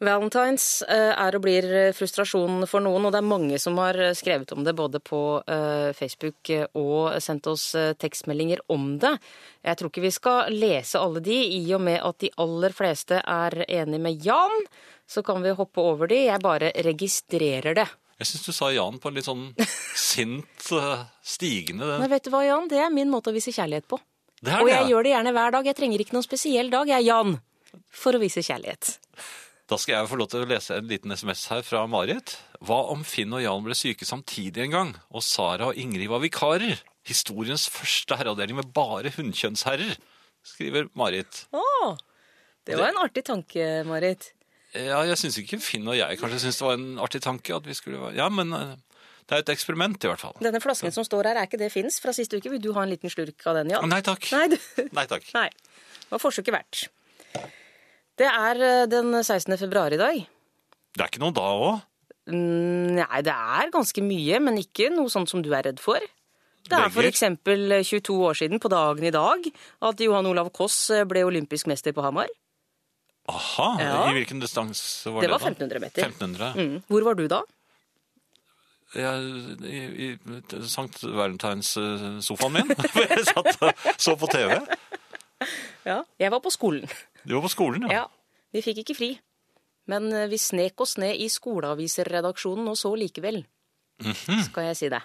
[0.00, 4.54] Valentines eh, er og blir frustrasjon for noen, og det er mange som har skrevet
[4.56, 9.12] om det både på eh, Facebook og sendt oss eh, tekstmeldinger om det.
[9.60, 13.20] Jeg tror ikke vi skal lese alle de, i og med at de aller fleste
[13.20, 14.64] er enig med Jan.
[15.04, 16.22] Så kan vi hoppe over de.
[16.30, 17.88] Jeg bare registrerer det.
[18.20, 19.46] Jeg syns du sa Jan på en litt sånn
[20.10, 22.68] sint, eh, stigende Men vet du hva, Jan?
[22.68, 23.96] Det er min måte å vise kjærlighet på.
[24.40, 24.58] Det det.
[24.60, 25.68] Og jeg gjør det gjerne hver dag.
[25.70, 27.38] Jeg trenger ikke noen spesiell dag, jeg, Jan,
[28.02, 28.92] for å vise kjærlighet.
[29.70, 32.34] Da skal jeg få lov til å lese en liten SMS her fra Marit.
[32.66, 36.24] Hva om Finn og Jan ble syke samtidig en gang, og Sara og Ingrid var
[36.24, 36.80] vikarer?
[37.06, 39.94] Historiens første herreavdeling med bare hunnkjønnsherrer,
[40.44, 41.44] skriver Marit.
[41.54, 41.94] Å,
[42.66, 44.32] det var en artig tanke, Marit.
[44.76, 47.66] Ja, jeg syns ikke Finn og jeg kanskje syns det var en artig tanke at
[47.66, 48.76] vi skulle Ja, men eh,
[49.26, 50.36] det er et eksperiment, i hvert fall.
[50.42, 52.50] Denne flasken som står her, er ikke det Finns fra siste uke?
[52.50, 53.86] Vil du ha en liten slurk av den, Jan?
[53.90, 54.26] Nei takk.
[54.34, 54.56] Nei, du...
[54.98, 55.26] Nei takk.
[55.36, 55.48] Nei.
[55.50, 56.86] Det var forsøket verdt.
[58.20, 59.58] Det er eh, den 16.
[59.60, 60.22] februar i dag.
[60.90, 61.84] Det er ikke noe da òg?
[62.30, 66.02] Mm, Nei, det er ganske mye, men ikke noe sånt som du er redd for.
[66.70, 66.94] Det er f.eks.
[66.94, 69.46] for eksempel 22 år siden på dagen i dag
[69.88, 72.30] at Johan Olav Koss eh, ble olympisk mester på Hamar.
[73.60, 73.96] Aha, Ja.
[74.10, 75.34] i hvilken distanse var Det det?
[75.36, 76.02] var 1500 meter.
[76.08, 76.52] 1500.
[76.56, 76.82] Mm.
[76.88, 77.40] Hvor var du da?
[78.90, 79.22] Jeg,
[79.62, 82.72] i, I Sankt Valentines-sofaen min.
[82.94, 84.56] for jeg satt og så på TV.
[85.86, 86.00] Ja.
[86.20, 86.88] Jeg var på skolen.
[87.22, 88.00] Du var på skolen, ja.
[88.00, 88.04] Ja,
[88.52, 89.10] vi fikk ikke fri.
[89.90, 93.42] Men eh, vi snek oss ned i skoleaviserredaksjonen og så likevel.
[94.02, 94.42] Mhm.
[94.48, 95.00] Skal jeg si det.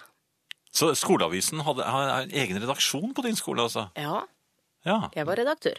[0.76, 3.86] Så skoleavisen hadde hadde en egen redaksjon på din skole, altså?
[3.96, 4.24] Ja,
[4.86, 5.08] Ja.
[5.14, 5.78] jeg var redaktør.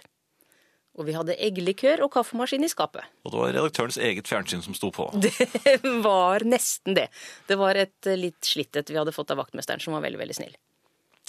[0.98, 3.06] Og vi hadde eggelikør og kaffemaskin i skapet.
[3.22, 5.06] Og det var redaktørens eget fjernsyn som sto på.
[5.22, 7.08] Det var nesten det.
[7.46, 10.36] Det var et litt litt slittet vi hadde fått av vaktmesteren, som var veldig, veldig
[10.36, 10.56] snill.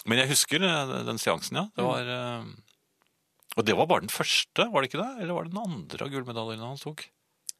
[0.09, 1.67] Men jeg husker eh, den seansen, ja.
[1.77, 2.49] Det var, eh,
[3.61, 5.23] og det var bare den første, var det ikke det?
[5.23, 7.05] Eller var det den andre av gullmedaljene han tok?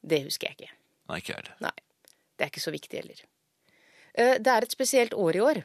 [0.01, 0.73] Det husker jeg ikke.
[1.11, 1.57] Nei, ikke heller.
[1.69, 1.75] Nei.
[2.39, 3.21] Det er ikke så viktig heller.
[4.15, 5.63] Eh, Det er et spesielt år i år.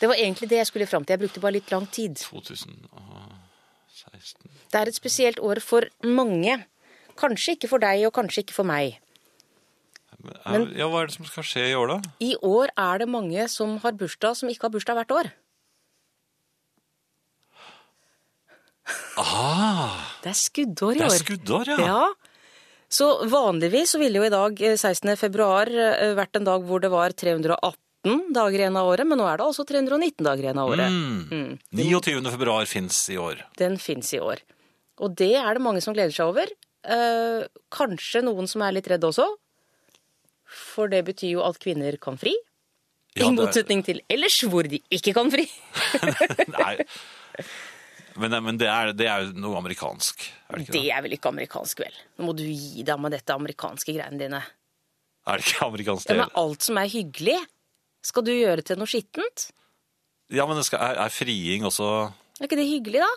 [0.00, 1.14] Det var egentlig det jeg skulle fram til.
[1.14, 2.16] Jeg brukte bare litt lang tid.
[2.18, 3.39] 2016
[4.70, 6.64] Det er et spesielt år for mange.
[7.20, 8.98] Kanskje ikke for deg, og kanskje ikke for meg.
[10.44, 12.10] Er, Ja, hva er det som skal skje i år, da?
[12.20, 15.30] I år er det mange som har bursdag, som ikke har bursdag hvert år.
[19.20, 21.08] Ah, Det er skuddår i år.
[21.08, 21.78] det er skuddår, ja.
[21.86, 22.08] Ja.
[22.90, 25.16] Så vanligvis så ville jo i dag, eh, 16.
[25.16, 29.26] februar, eh, vært en dag hvor det var 318 dager igjen av året, men nå
[29.28, 30.90] er det altså 319 dager igjen av året.
[30.90, 31.58] Mm.
[31.76, 32.22] 29.
[32.32, 33.44] februar fins i år.
[33.60, 34.40] Den fins i år.
[35.00, 36.50] Og det er det mange som gleder seg over.
[36.84, 39.26] Eh, kanskje noen som er litt redde også.
[40.50, 42.32] For det betyr jo at kvinner kan fri.
[43.18, 45.44] Ja, I motsetning til ellers, hvor de ikke kan fri.
[46.56, 46.76] Nei.
[48.20, 50.80] Men, men det, er, det er noe amerikansk, er det ikke det?
[50.82, 52.00] Det er vel ikke amerikansk, vel?
[52.18, 54.40] Nå må du gi deg med dette amerikanske greiene dine.
[55.30, 56.18] Er det ikke amerikansk Ja, det?
[56.24, 57.38] men alt som er hyggelig,
[58.02, 59.50] skal du gjøre til noe skittent?
[60.30, 61.86] Ja, men det skal, er, er friing også
[62.40, 63.10] Er ikke det hyggelig, da?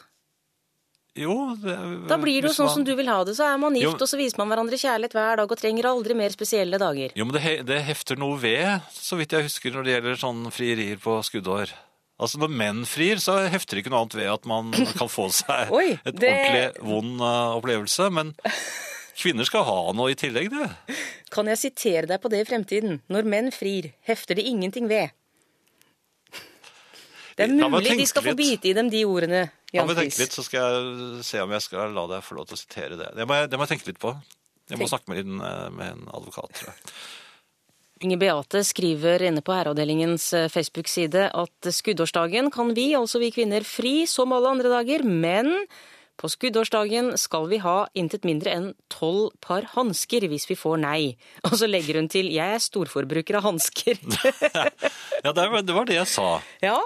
[1.15, 1.75] Jo, det,
[2.09, 3.35] Da blir det jo sånn man- som du vil ha det.
[3.37, 3.91] Så er man gift, Jo.
[4.01, 7.11] og så viser man hverandre kjærlighet hver dag og trenger aldri mer spesielle dager.
[7.15, 10.17] Jo, men det, he- det hefter noe ved, så vidt jeg husker, når det gjelder
[10.23, 11.69] sånn frierier på skuddår.
[12.19, 15.29] Altså Når menn frir, så hefter det ikke noe annet ved at man kan få
[15.33, 18.09] seg Oi, et det- ordentlig vond eh, opplevelse.
[18.11, 18.33] Men
[19.17, 20.97] kvinner skal ha noe i tillegg, det.
[21.33, 23.01] Kan jeg sitere deg på det i fremtiden?
[23.13, 25.13] Når menn frir, hefter det ingenting ved.
[27.33, 29.47] Det er mulig de skal få bite i dem, de ordene.
[29.73, 32.45] La meg tenke litt, så skal jeg se om jeg skal la deg få lov
[32.49, 33.09] til å sitere det.
[33.17, 34.13] Det må jeg, det må jeg tenke litt på.
[34.69, 34.91] Jeg må Tenk.
[34.93, 36.93] snakke med en, eh, med en advokat, tror jeg.
[38.03, 43.65] Inger Beate skriver inne på Herreavdelingens eh, Facebook-side at skuddårsdagen kan vi, altså vi kvinner,
[43.65, 45.65] fri som alle andre dager, men
[46.19, 51.15] på skuddårsdagen skal vi ha intet mindre enn tolv par hansker hvis vi får nei.
[51.49, 53.97] Og så legger hun til 'jeg er storforbruker av hansker'.
[55.23, 56.41] Ja, det var det, jeg sa.
[56.61, 56.77] ja,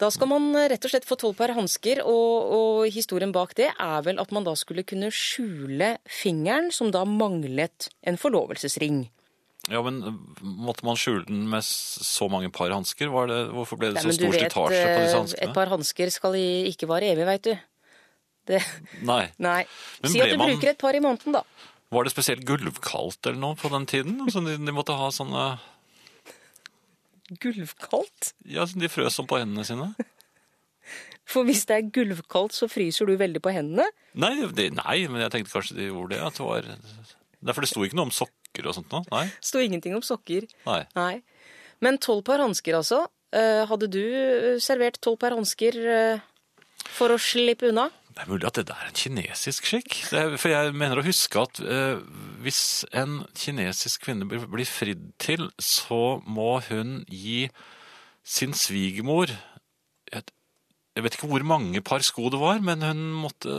[0.00, 3.68] da skal man rett og slett få tolv par hansker, og, og historien bak det
[3.72, 9.06] er vel at man da skulle kunne skjule fingeren som da manglet en forlovelsesring.
[9.72, 13.10] Ja, men eh, Måtte man skjule den med så mange par hansker?
[13.10, 15.48] Hvorfor ble det Nei, så stor vet, slitasje på disse eh, hanskene?
[15.48, 16.36] Et par hansker skal
[16.70, 17.54] ikke vare evig, veit du.
[18.46, 18.60] Det,
[19.02, 19.24] Nei.
[19.42, 19.64] nei.
[20.02, 21.42] Men Si at du man- bruker et par i måneden, da.
[21.90, 24.20] Var det spesielt gulvkaldt eller noe på den tiden?
[24.30, 25.58] Så de, de måtte ha sånne
[27.42, 28.32] Gulvkaldt?
[28.46, 29.88] Ja, de frøs sånn på hendene sine?
[31.26, 33.88] For hvis det er gulvkaldt, så fryser du veldig på hendene.
[34.14, 36.20] Nei, det, nei, men jeg tenkte kanskje de gjorde det.
[36.22, 36.68] At det var
[37.46, 39.02] Derfor for det sto ikke noe om sokker og sånt noe?
[39.10, 39.24] Nei?
[39.44, 40.46] Sto ingenting om sokker.
[40.68, 40.84] nei.
[40.96, 41.16] Nei.
[41.82, 43.02] Men tolv par hansker, altså.
[43.34, 46.22] Eh, Hadde du eh, servert tolv par hansker eh,
[46.94, 47.88] for å slippe unna?
[48.16, 49.98] Det er mulig at det der er en kinesisk skikk.
[50.16, 51.98] Er, for jeg mener å huske at eh,
[52.40, 57.50] hvis en kinesisk kvinne blir, blir fridd til, så må hun gi
[58.24, 59.30] sin svigermor
[60.16, 60.32] et,
[60.96, 63.52] Jeg vet ikke hvor mange par sko det var, men hun måtte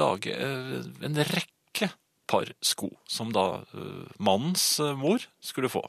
[0.00, 1.90] lage eh, en rekke
[2.28, 5.84] par sko, som da eh, mannens eh, mor skulle få.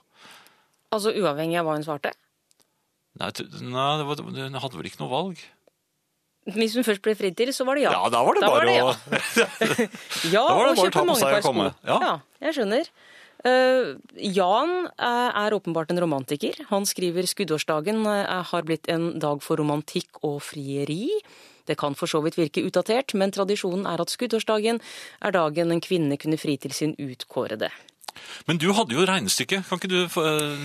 [0.92, 2.12] Altså uavhengig av hva hun svarte?
[3.20, 3.32] Nei,
[3.64, 5.48] nei det var, hun hadde vel ikke noe valg?
[6.56, 7.94] Hvis hun først ble fridd til, så var det ja.
[7.96, 8.92] Ja, da var det Da bare å
[10.36, 11.70] Ja, Da var det og bare å ta på mange seg og komme.
[11.88, 12.00] Ja.
[12.04, 12.14] Ja,
[12.48, 12.92] jeg skjønner.
[13.40, 16.58] Uh, Jan er, er åpenbart en romantiker.
[16.74, 21.08] Han skriver skuddårsdagen eh, har blitt en dag for romantikk og frieri.
[21.70, 25.84] Det kan for så vidt virke utdatert, men tradisjonen er at skuddårsdagen er dagen en
[25.86, 27.70] kvinne kunne fri til sin utkårede.
[28.48, 29.62] Men du hadde jo regnestykke.
[29.68, 30.00] Kan ikke du,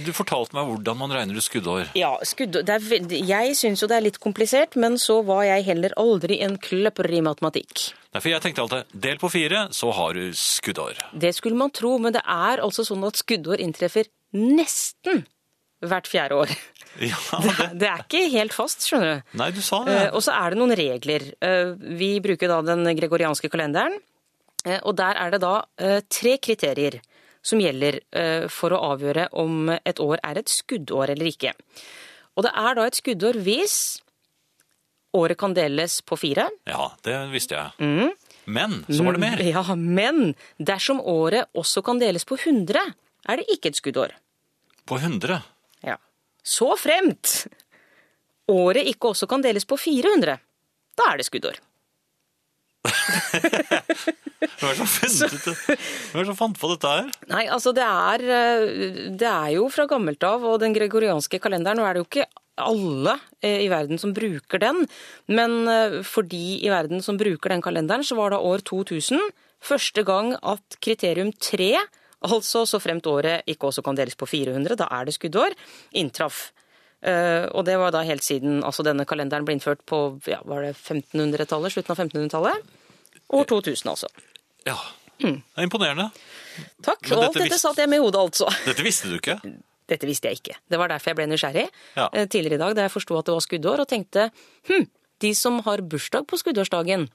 [0.07, 1.91] du fortalte meg hvordan man regner ut skuddår?
[1.99, 5.67] Ja, skuddår, det er Jeg syns jo det er litt komplisert, men så var jeg
[5.69, 7.91] heller aldri en kløpper i matematikk.
[8.15, 11.01] Derfor jeg tenkte alltid del på fire, så har du skuddår.
[11.19, 15.25] Det skulle man tro, men det er altså sånn at skuddår inntreffer nesten
[15.85, 16.55] hvert fjerde år.
[17.03, 19.33] Ja, Det, det er ikke helt fast, skjønner du.
[19.41, 19.95] Nei, du sa det.
[19.99, 21.25] Eh, Og så er det noen regler.
[21.43, 23.97] Eh, Vi bruker da den gregorianske kalenderen,
[24.63, 27.01] eh, og der er det da eh, tre kriterier
[27.45, 31.53] som gjelder eh, for å avgjøre om et år er et skuddår eller ikke.
[32.35, 33.77] Og det er da et skuddår hvis
[35.15, 36.49] året kan deles på fire.
[36.67, 38.15] Ja, det visste jeg.
[38.45, 39.43] Men så var det mer.
[39.47, 42.81] Ja, men dersom året også kan deles på 100,
[43.29, 44.17] er det ikke et skuddår.
[44.89, 45.39] På 100.
[45.87, 45.97] Ja.
[46.43, 47.47] Så fremt
[48.51, 50.37] året ikke også kan deles på 400,
[50.99, 51.61] da er det skuddår.
[54.65, 57.11] Hvem er det som fant på dette her?
[57.31, 58.65] Nei, altså det er, eh,
[59.17, 62.29] det er jo fra gammelt av, og den gregorianske kalenderen, nå er det jo ikke
[62.61, 64.85] alle eh, i verden som bruker den,
[65.33, 69.21] men eh, for de i verden som bruker den kalenderen, så var det år 2000
[69.65, 71.73] første gang at kriterium 3,
[72.25, 75.57] altså så fremt året ikke også kan deles på 400, da er det skuddår,
[75.97, 76.51] inntraff.
[77.05, 79.99] Eh, Og det var da helt siden altså denne kalenderen ble innført på
[80.31, 82.73] ja, var det 1500-tallet, slutten av 1500-tallet.
[83.35, 84.09] År 2000, altså.
[84.65, 84.77] Ja,
[85.21, 86.11] det er imponerende.
[86.85, 87.03] Takk.
[87.11, 88.49] Men Og alt dette dette satt jeg med i hodet, altså.
[88.65, 89.37] Dette visste du ikke?
[89.91, 90.57] Dette visste jeg ikke.
[90.71, 92.09] Det var derfor jeg ble nysgjerrig Ja.
[92.13, 94.31] eh, tidligere i dag, da jeg forsto at det var skuddår, og tenkte
[94.71, 94.87] hm,
[95.21, 97.09] de som har bursdag på skuddårsdagen,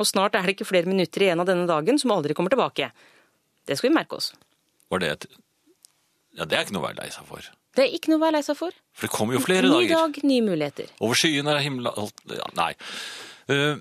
[0.01, 2.89] Og snart er det ikke flere minutter igjen av denne dagen som aldri kommer tilbake.
[3.69, 4.33] Det skal vi merke oss.
[4.91, 5.25] Var det et
[6.37, 7.47] Ja, det er ikke noe å være lei seg for.
[7.75, 8.75] Det er ikke noe å være lei seg for.
[8.95, 9.95] For det kommer jo flere Ny dager.
[9.97, 10.91] dag, nye muligheter.
[11.03, 12.71] Over skyene er himmelen ja, Nei.
[13.51, 13.79] Uh,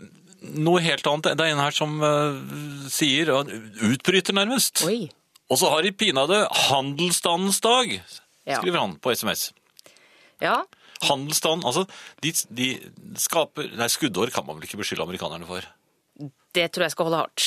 [0.56, 1.30] noe helt annet.
[1.38, 2.38] Det er en her som uh,
[2.90, 3.54] sier uh,
[3.90, 4.82] Utbryter, nærmest.
[4.86, 5.08] Oi.
[5.50, 7.96] Og så har de pinadø handelsstandens dag,
[8.46, 8.58] Ja.
[8.58, 9.50] skriver han på SMS.
[10.40, 10.62] Ja,
[11.00, 11.86] Handelsstand, altså
[12.20, 12.66] de, de
[13.16, 15.64] skaper Nei, skuddår kan man vel ikke beskylde amerikanerne for.
[16.52, 17.46] det tror jeg skal holde hardt.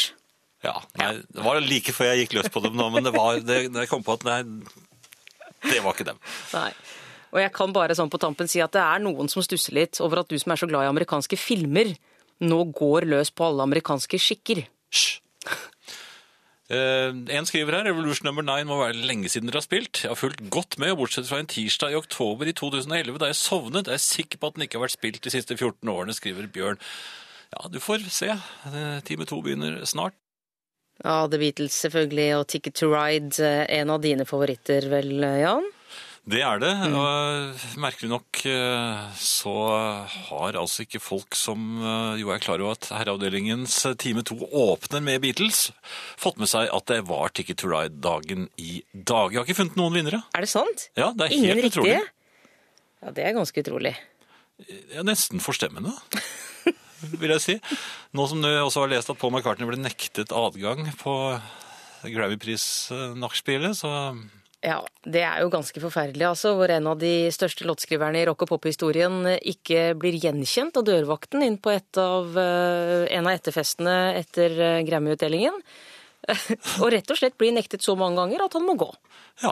[0.64, 3.40] Ja, nei, Det var like før jeg gikk løs på dem nå, men det var
[3.44, 4.38] det, jeg kom på at nei,
[5.68, 6.22] det var ikke dem.
[6.54, 6.70] Nei.
[7.34, 10.00] Og jeg kan bare sånn på tampen si at det er noen som stusser litt
[10.06, 11.96] over at du som er så glad i amerikanske filmer,
[12.44, 14.64] nå går løs på alle amerikanske skikker.
[14.94, 15.20] Hysj.
[16.74, 20.04] Eh, en skriver her, Revolution Number 9 må være lenge siden dere har spilt.
[20.06, 23.40] Jeg har fulgt godt med, bortsett fra en tirsdag i oktober i 2011 da jeg
[23.42, 26.16] sovnet, Jeg er sikker på at den ikke har vært spilt de siste 14 årene,
[26.16, 26.80] skriver Bjørn.
[27.54, 28.32] Ja, du får se.
[28.32, 30.16] Eh, Time to begynner snart.
[31.04, 35.66] Ja, The Beatles selvfølgelig, og Ticket to Ride, eh, en av dine favoritter vel, Jan?
[36.24, 36.70] Det er det.
[36.96, 39.52] og Merkelig nok eh, så
[40.30, 45.04] har altså ikke folk som eh, jo er klar over at Herreavdelingens time 2 åpner
[45.04, 45.66] med Beatles,
[46.16, 49.34] fått med seg at det var Ticket to Ride-dagen i dag.
[49.36, 50.22] Jeg har ikke funnet noen vinnere.
[50.32, 50.88] Er det sant?
[50.96, 51.84] Ja, det er Ingen helt riktige?
[51.84, 52.00] utrolig.
[53.04, 53.94] Ja, det er ganske utrolig.
[54.96, 55.92] Ja, nesten forstemmende,
[57.22, 57.58] vil jeg si.
[58.16, 61.18] Nå som du også har lest at Paul McCartney ble nektet adgang på
[62.04, 63.92] Grammy-pris-nachspielet, så
[64.64, 68.46] Ja, det er jo ganske forferdelig, altså, hvor en av de største låtskriverne i rock-
[68.46, 74.16] og pop-historien ikke blir gjenkjent av dørvakten inn på et av, eh, en av etterfestene
[74.22, 75.60] etter eh, Grammy-utdelingen.
[76.80, 78.88] Og rett og slett blir nektet så mange ganger at han må gå.
[79.44, 79.52] ja.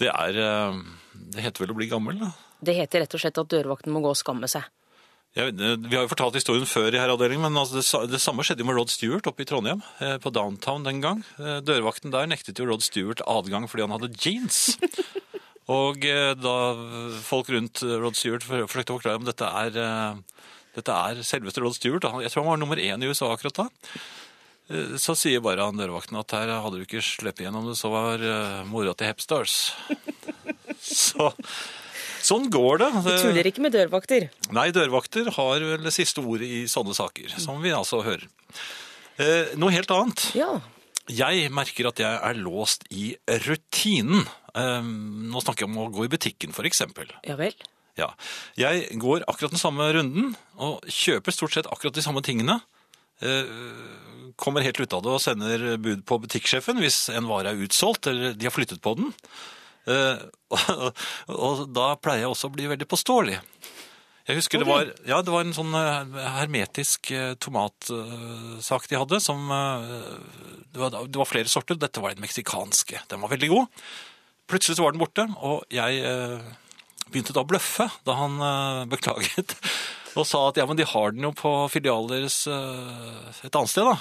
[0.00, 0.78] Det er eh,
[1.12, 2.30] Det heter vel å bli gammel, da.
[2.64, 4.64] Det heter rett og slett at dørvakten må gå og skamme seg.
[5.38, 8.64] Jeg, vi har jo fortalt historien før i herreavdelingen, men altså det, det samme skjedde
[8.64, 11.22] jo med Rod Stewart oppe i Trondheim, eh, på Downtown den gang.
[11.38, 14.74] Eh, Dørvakten der nektet jo Rod Stewart adgang fordi han hadde jeans.
[15.70, 16.56] Og eh, da
[17.22, 21.78] folk rundt Rod Stewart forsøkte å forklare om dette er, eh, dette er selveste Rod
[21.78, 23.68] Stewart, jeg tror han var nummer én i USA akkurat da,
[24.74, 27.94] eh, så sier bare han dørvakten at her hadde du ikke sluppet gjennom det, så
[27.94, 29.60] var eh, mora til Hepstars.
[31.06, 31.30] så
[32.30, 32.90] sånn går det.
[33.06, 34.28] Vi tuller ikke med dørvakter.
[34.56, 38.28] Nei, dørvakter har vel det siste ordet i sånne saker, som vi altså hører.
[39.20, 40.30] Eh, noe helt annet.
[40.38, 40.54] Ja.
[41.10, 43.12] Jeg merker at jeg er låst i
[43.46, 44.24] rutinen.
[44.54, 47.10] Eh, nå snakker jeg om å gå i butikken, eksempel.
[47.26, 47.56] Ja vel.
[47.98, 48.12] Ja.
[48.58, 52.60] Jeg går akkurat den samme runden, og kjøper stort sett akkurat de samme tingene.
[53.20, 53.50] Eh,
[54.40, 58.08] kommer helt ut av det og sender bud på butikksjefen hvis en vare er utsolgt,
[58.08, 59.10] eller de har flyttet på den.
[59.88, 60.22] Eh,
[60.56, 63.38] og, og da pleier jeg også å bli veldig påståelig.
[64.28, 69.18] Jeg husker det, var, ja, det var en sånn eh, hermetisk eh, tomatsak de hadde,
[69.24, 71.78] som det var, det var flere sorter.
[71.80, 73.04] Dette var den meksikanske.
[73.10, 73.84] Den var veldig god.
[74.50, 76.02] Plutselig så var den borte, og jeg
[77.10, 78.38] begynte da å bløffe da han
[78.92, 79.56] beklaget.
[80.18, 81.76] Og sa at ja, men de har den jo på eh,
[83.46, 83.96] et annet sted, da.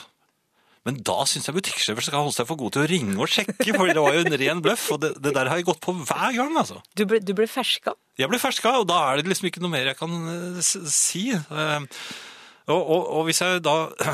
[0.88, 3.74] Men da syns jeg butikksjefer skal holde seg for god til å ringe og sjekke,
[3.76, 4.86] for det var jo en ren bløff.
[4.96, 6.80] Og det, det der har jeg gått på hver gang, altså.
[6.96, 7.94] Du ble, du ble ferska?
[8.20, 11.26] Jeg ble ferska, og da er det liksom ikke noe mer jeg kan eh, si.
[11.36, 11.88] Eh,
[12.70, 13.76] Og, og, og hvis jeg da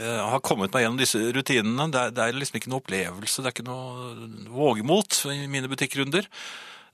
[0.00, 3.42] eh, har kommet meg gjennom disse rutinene, det er, det er liksom ikke noe opplevelse,
[3.44, 6.28] det er ikke noe vågemot i mine butikkrunder.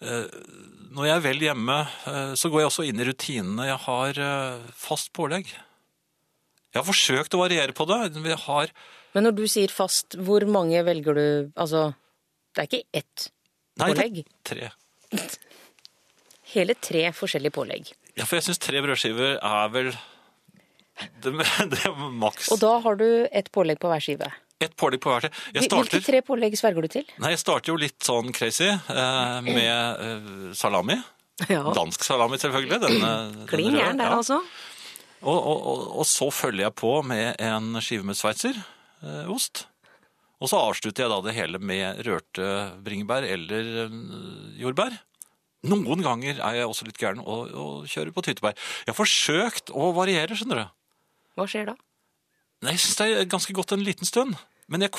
[0.02, 0.26] Eh,
[0.96, 1.74] Når jeg er vel hjemme,
[2.40, 3.66] så går jeg også inn i rutinene.
[3.68, 4.18] Jeg har
[4.74, 5.50] fast pålegg.
[6.74, 8.00] Jeg har forsøkt å variere på det.
[8.20, 8.72] men har
[9.14, 11.94] Men når du sier fast, hvor mange velger du Altså,
[12.54, 13.28] det er ikke ett
[13.78, 14.16] Nei, pålegg.
[14.24, 14.70] Nei, tre.
[16.54, 17.90] Hele tre forskjellige pålegg.
[18.18, 19.90] Ja, for jeg syns tre brødskiver er vel
[21.22, 21.31] det,
[21.72, 22.48] det er maks.
[22.54, 24.31] Og da har du ett pålegg på hver skive.
[24.59, 25.28] Ett pålegg på hver.
[25.54, 27.07] Jeg Hvil- Hvilke tre pålegg sverger du til?
[27.22, 30.98] nei, jeg starter jo litt sånn crazy eh, med eh, salami.
[31.46, 31.61] Ja.
[31.70, 32.81] Dansk salami, selvfølgelig.
[32.83, 34.16] Den, eh, Klin røde, gæren der, ja.
[34.18, 34.40] altså.
[35.22, 39.64] Og, og, og, og så følger jeg på med en skive med sveitserost.
[40.38, 42.48] og så avslutter jeg da det hele med rørte
[42.87, 43.96] bringebær eller eh,
[44.62, 44.94] jordbær.
[45.66, 48.54] Noen ganger er jeg også litt gæren og, og kjører på tyttebær.
[48.87, 50.68] Jeg har forsøkt å variere, skjønner du.
[51.38, 51.74] Hva skjer da?
[52.62, 54.38] Nei, Jeg syns det er ganske godt en liten stund.
[54.70, 54.92] Men jeg,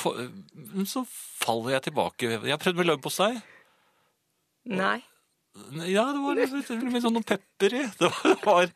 [0.90, 1.04] så
[1.40, 2.28] faller jeg tilbake.
[2.34, 3.32] Jeg har prøvd med leverpostei.
[4.68, 4.98] Nei.
[5.90, 7.84] Ja, det var litt, litt, sånn noe pepper i.
[7.98, 8.10] Det
[8.44, 8.70] var,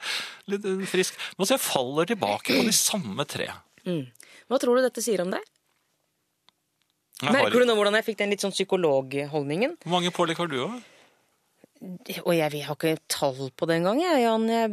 [0.50, 1.18] litt eh, frisk.
[1.38, 3.48] Men så jeg faller tilbake på de samme tre.
[3.84, 5.44] Hva tror du dette sier om deg?
[7.24, 9.78] Merker du nå hvordan jeg fikk den litt sånn psykologholdningen?
[9.84, 10.74] Hvor mange pålegg har du òg?
[12.24, 14.48] Og jeg, jeg har ikke tall på det engang, jeg, Jan.
[14.50, 14.72] Jeg,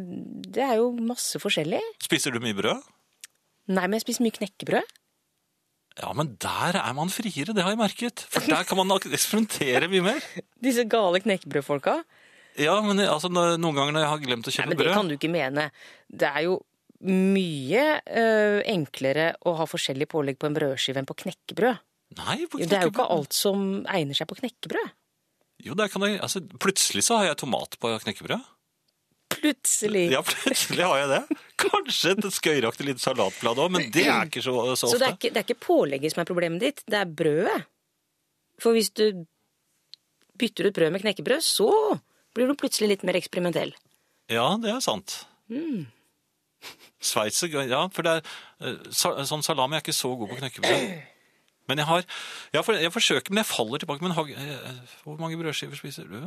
[0.58, 1.82] det er jo masse forskjellig.
[2.04, 2.90] Spiser du mye brød?
[3.72, 4.98] Nei, men jeg spiser mye knekkebrød.
[6.00, 8.24] Ja, men der er man friere, det har jeg merket.
[8.32, 10.28] For der kan man eksperimentere mye mer.
[10.66, 11.98] Disse gale knekkebrødfolka.
[12.60, 14.96] Ja, men altså, noen ganger når jeg har glemt å Nei, kjøpe men det brød
[14.98, 15.66] kan du ikke mene.
[16.08, 16.58] Det er jo
[17.02, 18.26] mye ø,
[18.72, 21.80] enklere å ha forskjellig pålegg på en brødskive enn på knekkebrød.
[22.20, 22.70] Nei, på knekkebrød.
[22.72, 24.92] Det er jo ikke alt som egner seg på knekkebrød.
[25.66, 28.44] Jo, der kan jeg, altså, plutselig så har jeg tomat på knekkebrød.
[29.32, 30.06] Plutselig.
[30.14, 31.40] Ja, plutselig har jeg det.
[31.62, 35.18] Kanskje et skøyeraktig lite salatblad òg, men det er ikke så, så Så det er,
[35.18, 37.60] ikke, det er ikke pålegget som er problemet ditt, det er brødet.
[38.62, 39.24] For hvis du
[40.42, 41.72] bytter ut brød med knekkebrød, så
[42.36, 43.74] blir du plutselig litt mer eksperimentell.
[44.32, 45.24] Ja, det er sant.
[45.52, 45.88] Mm.
[47.02, 48.30] Sveitser, ja, for det er,
[48.62, 50.94] eh, sånn salami er ikke så god på knekkebrød.
[51.70, 52.06] Men jeg har,
[52.54, 54.04] jeg, for, jeg forsøker, men jeg faller tilbake.
[54.04, 56.20] Men har, eh, hvor mange brødskiver spiser du?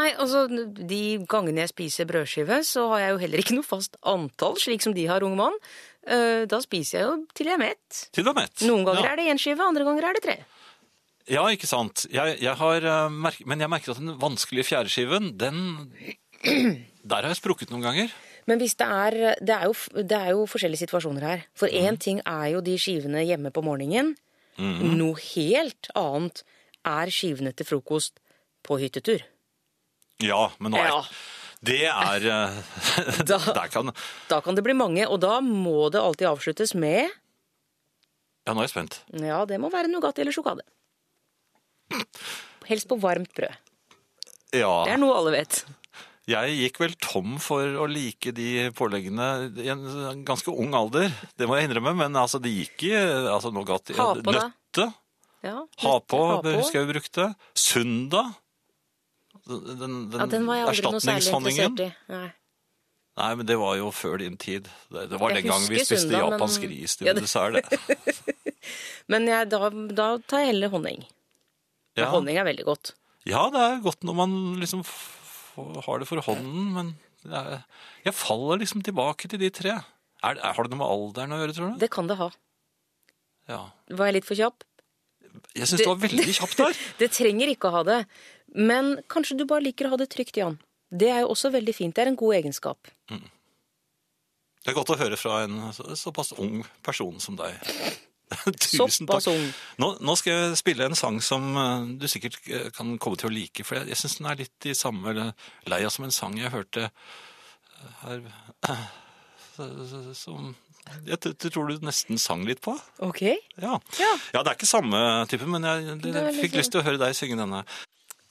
[0.00, 3.98] Nei, altså, de gangene jeg spiser brødskive, så har jeg jo heller ikke noe fast
[4.08, 5.58] antall, slik som de har, unge mann.
[6.08, 8.00] Eh, Da spiser jeg jo til jeg er mett.
[8.14, 8.64] Til du er mett.
[8.64, 9.12] Noen ganger ja.
[9.12, 10.38] er det én skive, andre ganger er det tre.
[11.30, 12.06] Ja, ikke sant.
[12.10, 15.78] Jeg, jeg har, merket men jeg merker at den vanskelige fjerdeskiven, den
[17.02, 18.14] Der har jeg sprukket noen ganger.
[18.50, 21.44] Men hvis det er Det er jo, det er jo forskjellige situasjoner her.
[21.54, 22.00] For én mm.
[22.02, 24.16] ting er jo de skivene hjemme på morgenen.
[24.58, 24.96] Mm.
[24.98, 26.42] Noe helt annet
[26.84, 28.18] er skivene til frokost
[28.66, 29.22] på hyttetur.
[30.20, 31.02] Ja, men nå er Ja.
[31.62, 32.54] Det er eh,
[33.30, 33.92] Da- Der kan
[34.28, 37.06] Da kan det bli mange, og da må det alltid avsluttes med
[38.46, 38.96] Ja, nå er jeg spent.
[39.14, 40.64] Ja, det må være Nugatti eller sjokade.
[42.66, 43.54] Helst på varmt brød.
[44.56, 44.72] Ja.
[44.86, 45.62] Det er noe alle vet.
[46.30, 51.10] Jeg gikk vel tom for å like de påleggene i en ganske ung alder.
[51.38, 53.96] Det må jeg innrømme, men altså, det gikk i altså, Nugatti.
[53.98, 54.34] Ha på.
[54.36, 54.88] Nøtte.
[55.42, 56.52] Ja, Ha på, ha på.
[56.60, 57.28] husker jeg vi brukte.
[57.58, 58.26] Sunda.
[59.48, 61.88] Den, den, Ja, den var jeg aldri noe særlig interessert i.
[62.12, 62.28] Nei.
[63.20, 64.68] Nei, men det var jo før din tid.
[64.88, 67.24] Det, det var Jeg den gang vi spiste spiste japansk men- ris til Ja, det-
[67.26, 67.58] dessert.
[67.58, 68.36] det.
[69.12, 71.02] Men jeg, da, da tar jeg heller honning.
[71.98, 72.06] Ja.
[72.14, 72.92] Honning er veldig godt.
[73.28, 74.84] Ja, det er godt når man liksom
[75.84, 76.92] har det for hånden, men
[77.28, 77.64] er,
[78.06, 79.74] jeg faller liksom tilbake til de tre.
[80.22, 81.78] Er, er, har det noe med alderen å gjøre, tror du?
[81.82, 82.30] Det kan det ha.
[83.50, 83.60] Ja.
[83.90, 84.64] Var jeg litt for kjapp?
[85.58, 86.80] Jeg syns det var veldig kjapt der.
[87.02, 87.98] Det trenger ikke å ha det.
[88.54, 90.58] Men kanskje du bare liker å ha det trygt, Jan.
[90.92, 91.94] Det er jo også veldig fint.
[91.96, 92.90] Det er en god egenskap.
[93.08, 95.58] Det er godt å høre fra en
[95.98, 97.56] såpass ung person som deg.
[98.62, 99.26] Tusen takk.
[99.32, 99.46] ung.
[99.82, 103.28] Nå, nå skal jeg spille en sang som eh, du sikkert eh, kan komme til
[103.28, 105.32] å like, for jeg, jeg syns den er litt i samme
[105.68, 108.22] leia som en sang jeg hørte eh, her
[110.16, 110.54] som
[111.06, 112.72] jeg tror du nesten sang litt på.
[113.06, 113.20] Ok.
[113.62, 113.76] Ja.
[114.00, 114.12] Ja.
[114.34, 114.98] det er ikke samme
[115.30, 117.60] type, men jeg, jeg, fikk lyst til å høre deg synge denne.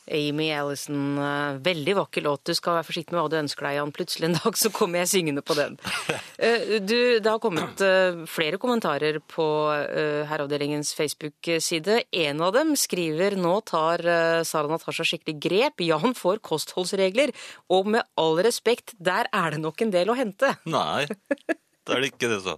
[0.10, 2.44] Amy Allison, eh, veldig vakker låt.
[2.50, 3.92] Du skal være forsiktig med hva du ønsker deg, Jan.
[3.96, 5.78] Plutselig en dag så kommer jeg syngende på den.
[6.42, 9.46] Eh, Du, det har kommet eh, flere kommentarer på
[10.26, 12.00] Herreavdelingens Facebook-side.
[12.18, 14.02] En av dem skriver nå tar
[14.48, 15.84] Sara Natasha skikkelig grep.
[15.86, 17.30] Jan får kostholdsregler.
[17.70, 20.56] Og med all respekt, der er det nok en del å hente.
[20.66, 22.58] Nei, det er det ikke det, så.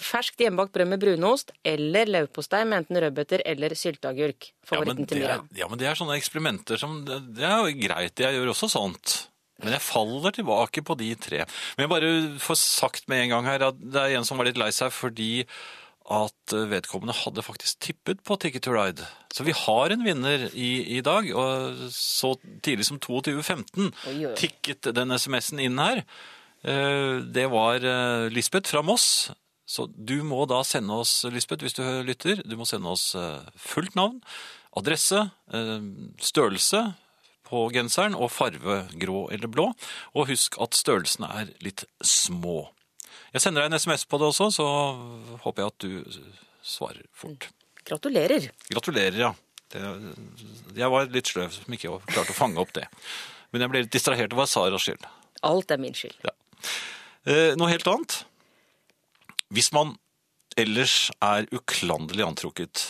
[0.00, 4.48] Ferskt hjemmebakt brød med brunost eller leverpostei med enten rødbeter eller sylteagurk.
[4.52, 5.36] Ja Favoritten det til Mira.
[5.58, 9.28] ja, men det er sånne eksperimenter som Det, er jo greit, jeg gjør også sånt.
[9.62, 11.44] Men jeg faller tilbake på de tre.
[11.76, 14.48] Men jeg bare får sagt med en gang her at det er en som var
[14.48, 15.44] litt lei seg fordi
[16.12, 19.04] at vedkommende hadde faktisk tippet på Ticket to Ride.
[19.32, 22.32] Så vi har en vinner i, i dag, og så
[22.64, 24.32] tidlig som 22.15 Oi, oi.
[24.36, 26.02] tikket den SMS-en inn her.
[26.66, 29.30] Eh, Det var eh, Lisbeth fra Moss.
[29.68, 33.44] Så du må da sende oss, Lisbeth, hvis du lytter, du må sende oss eh,
[33.56, 34.18] fullt navn,
[34.76, 35.78] adresse, eh,
[36.20, 36.82] størrelse
[37.46, 39.70] på genseren og farve grå eller blå.
[40.16, 42.70] Og husk at størrelsene er litt små.
[43.32, 44.66] Jeg sender deg en SMS på det også, så
[45.44, 46.22] håper jeg at du
[46.64, 47.48] svarer fort.
[47.86, 48.50] Gratulerer.
[48.70, 49.32] Gratulerer, ja.
[49.72, 49.80] Det,
[50.76, 52.84] jeg var litt sløv som ikke klarte å fange opp det.
[53.52, 54.32] Men jeg ble litt distrahert.
[54.32, 55.06] Det var Saras skyld.
[55.48, 56.18] Alt er min skyld.
[56.24, 56.34] Ja.
[57.28, 58.22] Eh, noe helt annet.
[59.52, 59.96] Hvis man
[60.58, 62.84] ellers er uklanderlig antrukket,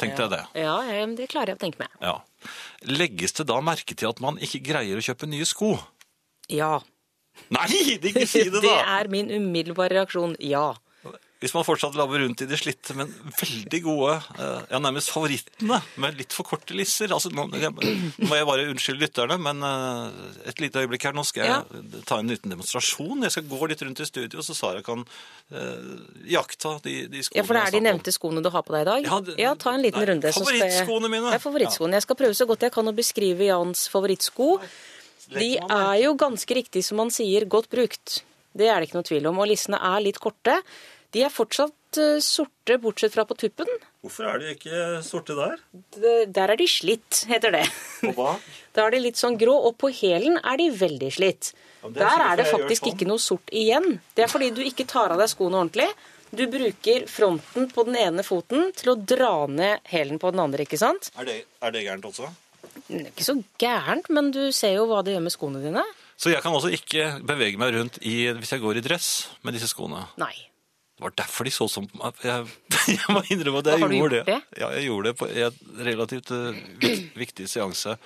[0.00, 0.42] tenk deg det.
[0.58, 0.76] Ja,
[1.16, 1.92] det klarer jeg å tenke meg.
[2.04, 2.18] Ja.
[2.88, 5.74] Legges det da merke til at man ikke greier å kjøpe nye sko?
[6.52, 6.76] Ja.
[7.54, 7.66] Nei,
[7.96, 10.36] ikke si det Det er min umiddelbare reaksjon.
[10.44, 10.72] Ja.
[11.44, 15.76] Hvis man fortsatt labber rundt i de slitte, men veldig gode, eh, ja nærmest favorittene,
[16.00, 17.12] med litt for korte lisser.
[17.12, 21.12] Altså, nå, må jeg bare unnskylde lytterne, men eh, et lite øyeblikk her.
[21.16, 23.26] Nå skal jeg ta en liten demonstrasjon.
[23.28, 25.94] Jeg skal gå litt rundt i studio, så Sara kan uh,
[26.32, 28.86] jakta de, de skoene ja, for det er de nevnte skoene du har på deg
[28.86, 29.08] i dag?
[29.10, 30.32] Ja, det- ta en liten nei, runde.
[30.32, 31.28] favorittskoene mine.
[31.28, 32.00] Det er favorittskoene.
[32.00, 34.54] Jeg skal prøve så godt jeg kan å beskrive Jans favorittsko.
[35.34, 38.22] De er jo ganske riktig, som man sier, godt brukt.
[38.54, 39.40] Det er det ikke noe tvil om.
[39.42, 40.60] Og lissene er litt korte.
[41.14, 43.68] De er fortsatt eh, sorte, bortsett fra på tuppen.
[44.04, 45.60] Hvorfor er de ikke sorte der?
[46.26, 47.62] Der er de slitt, heter det.
[48.08, 48.32] Og hva?
[48.74, 51.52] Da er de litt sånn grå, og på hælen er de veldig slitt.
[51.84, 52.96] Ja, er Der er det faktisk sånn.
[52.96, 54.00] ikke noe sort igjen.
[54.16, 55.86] Det er fordi du ikke tar av deg skoene ordentlig.
[56.34, 60.64] Du bruker fronten på den ene foten til å dra ned hælen på den andre,
[60.66, 61.12] ikke sant?
[61.14, 62.32] Er det, er det gærent også?
[62.88, 65.84] Det er ikke så gærent, men du ser jo hva det gjør med skoene dine.
[66.18, 69.12] Så jeg kan også ikke bevege meg rundt i, hvis jeg går i dress
[69.46, 70.08] med disse skoene?
[70.18, 70.34] Nei.
[70.94, 72.20] Det var derfor de så sånn på meg.
[72.22, 72.46] Jeg,
[72.94, 74.36] jeg må innrømme at jeg Har du gjorde gjort det.
[74.52, 74.60] det?
[74.62, 77.96] Ja, jeg gjorde det på en relativt uh, vik- viktig seanse.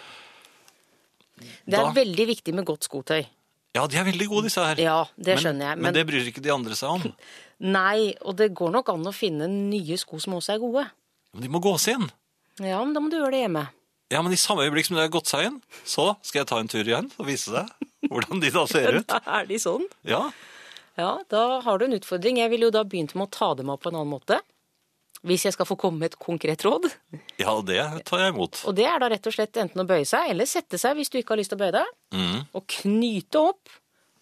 [1.68, 3.26] Det er Da- veldig viktig med godt skotøy.
[3.76, 4.80] Ja, de er veldig gode, disse her.
[4.80, 5.76] Ja, det skjønner jeg.
[5.78, 7.12] Men, Men, det bryr ikke de andre seg om.
[7.76, 10.86] nei, og det går nok an å finne nye sko som også er gode.
[11.34, 12.08] Men de må gås inn.
[12.58, 13.66] Ja, men da må du gjøre det hjemme.
[14.10, 16.58] Ja, men i samme øyeblikk som det har gått seg inn, så skal jeg ta
[16.58, 17.68] en tur igjen og vise deg
[18.08, 19.06] hvordan de da ser ut.
[19.12, 19.84] Da er de sånn.
[20.08, 20.24] Ja,
[20.98, 22.40] Ja, da har du en utfordring.
[22.42, 24.40] Jeg ville jo da begynt med å ta dem av på en annen måte.
[25.26, 26.88] Hvis jeg skal få komme med et konkret råd.
[27.42, 28.62] ja det tar jeg imot.
[28.66, 31.10] Og det er da rett og slett enten å bøye seg, eller sette seg hvis
[31.10, 31.92] du ikke har lyst til å bøye deg.
[32.14, 32.40] Mm.
[32.58, 33.76] Og knyte opp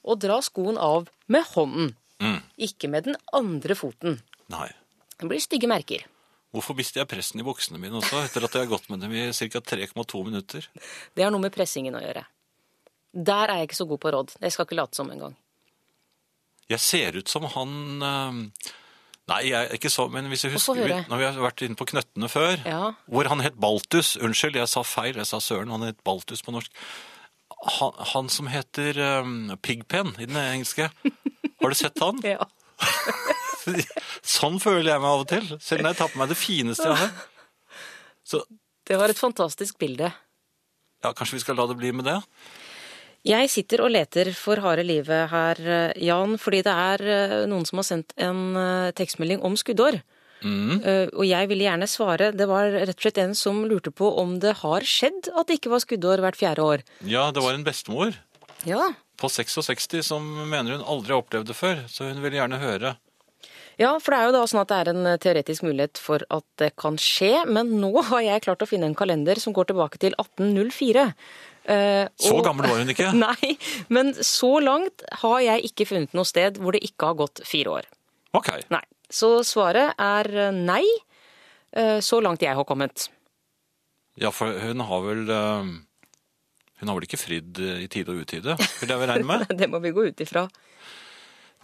[0.07, 1.95] og dra skoen av med hånden.
[2.21, 2.39] Mm.
[2.69, 4.21] Ikke med den andre foten.
[4.53, 4.69] Nei.
[5.17, 6.05] Det blir stygge merker.
[6.53, 9.17] Hvorfor mister jeg pressen i buksene mine også, etter at jeg har gått med dem
[9.17, 9.65] i ca.
[9.73, 10.69] 3,2 minutter?
[11.17, 12.25] Det har noe med pressingen å gjøre.
[13.17, 14.37] Der er jeg ikke så god på råd.
[14.45, 15.37] Jeg skal ikke late som engang.
[16.73, 18.73] Jeg ser ut som han eh,
[19.27, 21.75] Nei, jeg er ikke så, men hvis jeg husker vi, Når vi har vært inne
[21.79, 22.93] på Knøttene før, Ja.
[23.11, 26.55] hvor han het Baltus Unnskyld, jeg sa feil, jeg sa Søren, han het Baltus på
[26.55, 26.71] norsk.
[27.79, 30.91] Han, han som heter um, Pigpen i den engelske.
[31.63, 32.21] Har du sett han?
[32.27, 32.47] Ja.
[34.37, 36.87] sånn føler jeg meg av og til, selv når jeg tar på meg det fineste
[36.91, 37.15] jeg har.
[38.27, 38.43] Så
[38.87, 40.13] Det var et fantastisk bilde.
[41.03, 42.19] ja, kanskje vi skal la det bli med det?
[43.27, 47.65] Jeg sitter og leter for harde livet her, eh, Jan, fordi det er eh, noen
[47.67, 50.03] som har sendt en eh, tekstmelding om skuddår.
[50.47, 50.83] Mm.
[51.17, 54.35] og jeg ville gjerne svare Det var rett og slett en som lurte på om
[54.39, 56.85] det har skjedd at det ikke var skuddår hvert fjerde år.
[57.09, 58.13] Ja, det var en bestemor
[58.69, 58.91] Ja.
[59.17, 62.93] på 66 som mener hun aldri har opplevd det før, så hun ville gjerne høre.
[63.81, 66.45] Ja, for det er jo da sånn at det er en teoretisk mulighet for at
[66.61, 69.99] det kan skje, men nå har jeg klart å finne en kalender som går tilbake
[70.05, 71.11] til 1804.
[71.67, 73.09] Eh, Så gammel var hun ikke.
[73.27, 73.57] Nei,
[73.91, 77.81] men så langt har jeg ikke funnet noe sted hvor det ikke har gått fire
[77.81, 77.89] år.
[78.39, 78.53] Ok.
[78.71, 78.83] Nei.
[79.11, 80.85] Så svaret er eh, nei,
[81.75, 83.09] eh, så langt jeg har kommet.
[84.19, 88.91] Ja, for hun har vel Hun har vel ikke fridd i tide og utide, vil
[88.93, 89.45] jeg vel regne med?
[89.61, 90.47] Det må vi gå ut ifra.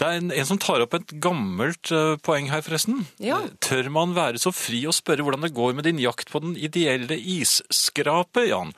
[0.00, 1.90] Det er en, en som tar opp et gammelt
[2.24, 3.02] poeng her, forresten.
[3.20, 3.42] Ja.
[3.60, 6.54] Tør man være så fri å spørre hvordan det går med din jakt på den
[6.56, 8.72] ideelle isskrape, Jan?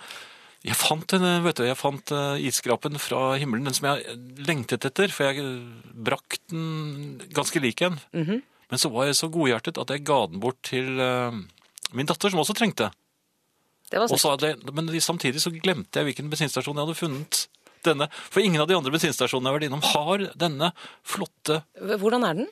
[0.65, 4.17] Jeg fant, en, vet du, jeg fant eh, isskrapen fra himmelen, den som jeg
[4.49, 7.99] lengtet etter, for jeg eh, brakk den ganske lik en.
[8.17, 8.41] Mhm.
[8.73, 11.37] Men så var jeg så godhjertet at jeg ga den bort til uh,
[11.93, 12.89] min datter, som også trengte.
[13.93, 17.43] Det var hadde, men samtidig så glemte jeg hvilken bensinstasjon jeg hadde funnet
[17.85, 18.09] denne.
[18.33, 20.71] For ingen av de andre bensinstasjonene jeg har vært innom har denne
[21.07, 22.49] flotte Hvordan er den?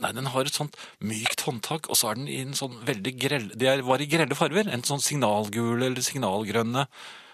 [0.00, 3.12] Nei, den har et sånt mykt håndtak, og så er den i en sånn veldig
[3.20, 3.50] grell...
[3.58, 4.70] Det er- var i grelle farger.
[4.72, 6.86] En sånn signalgule eller signalgrønne.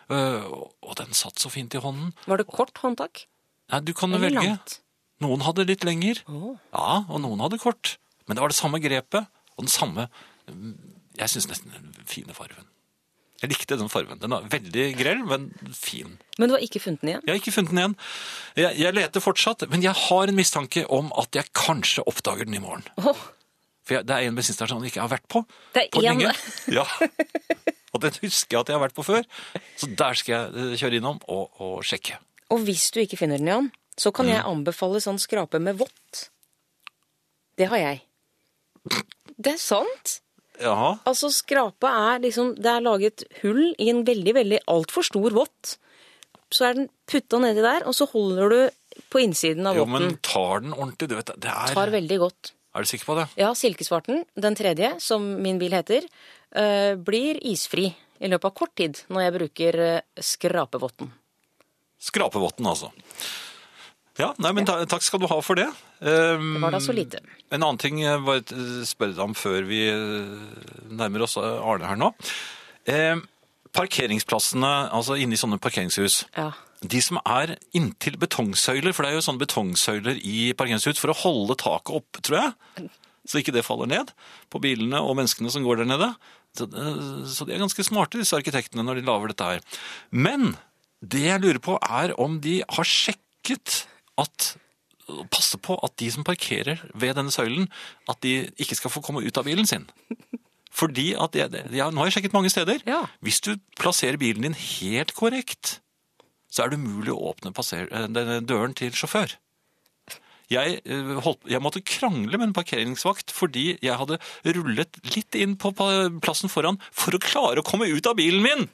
[0.09, 0.45] Øh,
[0.83, 2.15] og den satt så fint i hånden.
[2.27, 3.27] Var det kort håndtak?
[3.73, 4.45] Nei, du kan Eller velge.
[4.47, 4.79] langt?
[5.21, 6.23] Noen hadde litt lenger.
[6.31, 6.55] Oh.
[6.73, 7.97] Ja, og noen hadde kort.
[8.29, 10.09] Men det var det samme grepet, og den samme
[10.49, 10.75] mm,
[11.19, 12.69] Jeg syns nesten den fine farven.
[13.43, 14.19] Jeg likte den fargen.
[14.19, 16.17] Den er veldig grell, men fin.
[16.39, 17.23] Men du har ikke funnet den igjen?
[17.27, 17.97] Jeg har ikke funnet den igjen.
[18.59, 22.59] Jeg, jeg leter fortsatt, men jeg har en mistanke om at jeg kanskje oppdager den
[22.59, 22.87] i morgen.
[22.99, 23.21] Oh.
[23.87, 25.45] For jeg, det er en bensinstasjon jeg ikke har vært på.
[25.77, 26.25] Det er én?
[26.79, 26.87] Ja.
[27.95, 29.25] Og den husker jeg at jeg har vært på før.
[29.81, 32.19] Så der skal jeg eh, kjøre innom og, og sjekke.
[32.53, 36.29] Og hvis du ikke finner den Jan, så kan jeg anbefale sånn skrape med vått.
[37.59, 38.03] Det har jeg.
[39.37, 40.19] Det er sant.
[40.59, 45.35] Ja, Altså, skrape er liksom Det er laget hull i en veldig, veldig altfor stor
[45.37, 45.77] vått.
[46.51, 50.17] Så er den putta nedi der, og så holder du på innsiden av jo, men
[50.27, 51.11] tar den ordentlig?
[51.13, 52.53] Du vet, det er, Tar veldig godt.
[52.75, 53.27] er du sikker på det?
[53.39, 56.09] Ja, silkesvarten, den tredje, som min bil heter,
[57.05, 61.11] blir isfri i løpet av kort tid når jeg bruker eh, skrapevotten.
[62.03, 62.91] Skrapevotten, altså.
[64.19, 65.69] Ja, nei, men ta, takk skal du ha for det.
[66.03, 67.21] Um, Det var da så lite.
[67.55, 68.43] En annen ting jeg bare
[68.87, 72.11] spørre deg om før vi eh, nærmer oss eh, Arne her nå.
[72.91, 73.23] Um,
[73.79, 76.49] parkeringsplassene, altså inne i sånne parkeringshus, Ja.
[76.83, 81.19] de som er inntil betongsøyler, for det er jo sånne betongsøyler i parkeringshus for å
[81.23, 82.89] holde taket opp, tror jeg,
[83.29, 84.13] så ikke det faller ned
[84.53, 86.13] på bilene og menneskene som går der nede.
[86.57, 89.61] Så, eh, de er ganske smarte, disse arkitektene, når de lager dette her.
[90.11, 90.55] Men
[91.05, 93.85] det jeg lurer på er om de har sjekket
[94.19, 94.55] at
[95.33, 97.71] Passe på at de som parkerer ved denne søylen,
[98.13, 99.87] at de ikke skal få komme ut av bilen sin.
[100.79, 102.83] Fordi at jeg, ja, Nå har jeg sjekket mange steder.
[102.85, 103.07] Ja.
[103.25, 105.79] Hvis du plasserer bilen din helt korrekt,
[106.53, 108.05] så er det umulig å åpne passer, eh,
[108.45, 109.33] døren til sjåfør.
[110.49, 114.17] Jeg, eh, holdt, jeg måtte krangle med en parkeringsvakt fordi jeg hadde
[114.57, 115.75] rullet litt inn på
[116.25, 118.69] plassen foran for å klare å komme ut av bilen min!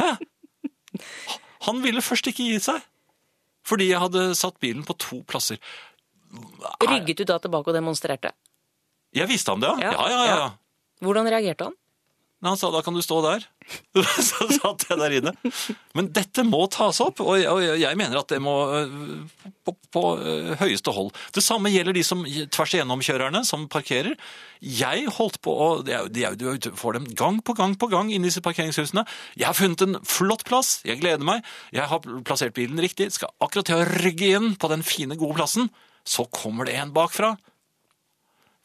[0.00, 0.14] Hæ?
[1.68, 2.80] Han ville først ikke gi seg.
[3.66, 5.58] Fordi jeg hadde satt bilen på to plasser.
[6.36, 8.30] Er- Rygget du da tilbake og demonstrerte?
[9.16, 9.90] Jeg viste ham det, ja.
[9.90, 10.36] Ja, Ja, ja, ja.
[10.36, 10.50] ja.
[11.04, 11.74] Hvordan reagerte han?
[12.40, 13.44] Men han sa da kan du stå der.
[14.28, 15.32] Så satt jeg der inne.
[15.96, 18.92] Men dette må tas opp, og jeg, mener at det må øh,
[19.64, 21.08] på, på øh, høyeste hold.
[21.34, 24.12] Det samme gjelder de som tvers igjennomkjørerne som parkerer.
[24.60, 28.44] Jeg holdt på å Du får dem gang på gang på gang inn i disse
[28.44, 29.06] parkeringshusene.
[29.36, 31.44] Jeg har funnet en flott plass, jeg gleder meg.
[31.72, 35.40] Jeg har plassert bilen riktig, skal akkurat til å rygge inn på den fine, gode
[35.40, 35.72] plassen.
[36.06, 37.34] Så kommer det en bakfra.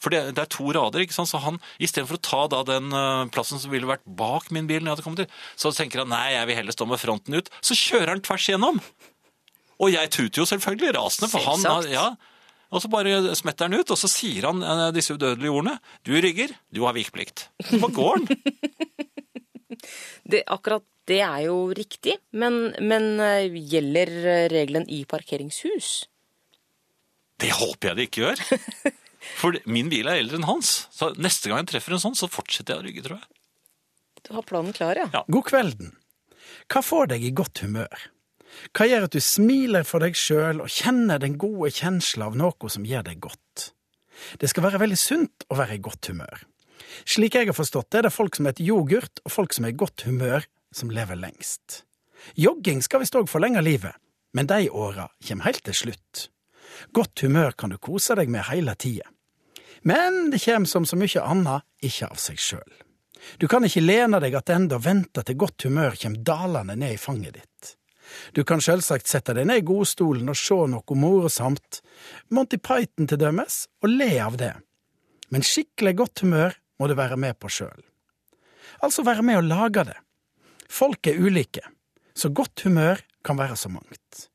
[0.01, 1.29] For det, det er to rader, ikke sant?
[1.29, 4.81] så han, istedenfor å ta da den eh, plassen som ville vært bak min bil,
[4.81, 7.37] når jeg hadde kommet til, så tenker han nei, jeg vil heller stå med fronten
[7.37, 7.51] ut.
[7.61, 8.81] Så kjører han tvers igjennom.
[9.81, 12.07] Og jeg tuter jo selvfølgelig rasende, for han ja,
[12.71, 15.77] Og så bare smetter han ut, og så sier han eh, disse udødelige ordene.
[16.07, 17.49] Du rygger, du har vikeplikt.
[17.75, 18.31] Bare går han.
[20.31, 24.11] Det, akkurat det er jo riktig, men, men eh, gjelder
[24.53, 25.89] regelen i parkeringshus?
[27.41, 28.43] Det håper jeg det ikke gjør.
[29.37, 30.87] For min bil er eldre enn hans.
[30.93, 33.29] Så neste gang jeg treffer en sånn, så fortsetter jeg å rygge, tror jeg.
[34.21, 35.09] Du har planen klar, ja.
[35.13, 35.23] Ja.
[35.31, 35.93] God kvelden.
[36.71, 38.07] Hva får deg i godt humør?
[38.75, 42.71] Hva gjør at du smiler for deg sjøl og kjenner den gode kjensla av noe
[42.71, 43.71] som gjør deg godt?
[44.37, 46.43] Det skal være veldig sunt å være i godt humør.
[47.07, 49.73] Slik jeg har forstått det, er det folk som heter yoghurt, og folk som er
[49.73, 50.45] i godt humør,
[50.75, 51.81] som lever lengst.
[52.37, 53.95] Jogging skal visst òg forlenge livet,
[54.35, 56.27] men de åra kommer helt til slutt.
[56.93, 59.07] Godt humør kan du kose deg med hele tida.
[59.81, 62.81] Men det kommer som så mye annet ikke av seg sjøl.
[63.37, 67.01] Du kan ikke lene deg attende og vente til godt humør kommer dalende ned i
[67.01, 67.75] fanget ditt.
[68.35, 71.79] Du kan sjølsagt sette deg ned i godstolen og se noe morosamt,
[72.33, 74.53] Monty Python til dømes, og le av det.
[75.31, 77.85] Men skikkelig godt humør må du være med på sjøl.
[78.83, 79.97] Altså være med å lage det.
[80.71, 81.63] Folk er ulike,
[82.15, 84.27] så godt humør kan være så mangt.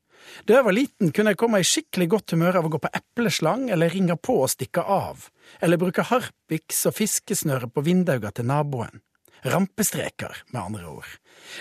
[0.45, 2.91] Da jeg var liten, kunne jeg komme i skikkelig godt humør av å gå på
[2.99, 5.27] epleslang eller ringe på og stikke av,
[5.63, 9.01] eller bruke harpiks og fiskesnøre på vindauga til naboen.
[9.47, 11.09] Rampestreker, med andre ord.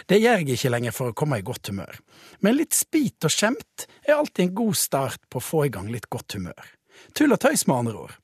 [0.08, 1.98] Det gjør jeg ikke lenger for å komme i godt humør,
[2.40, 5.90] men litt spit og skjemt er alltid en god start på å få i gang
[5.92, 6.72] litt godt humør.
[7.14, 8.16] Tull og tøys, med andre ord.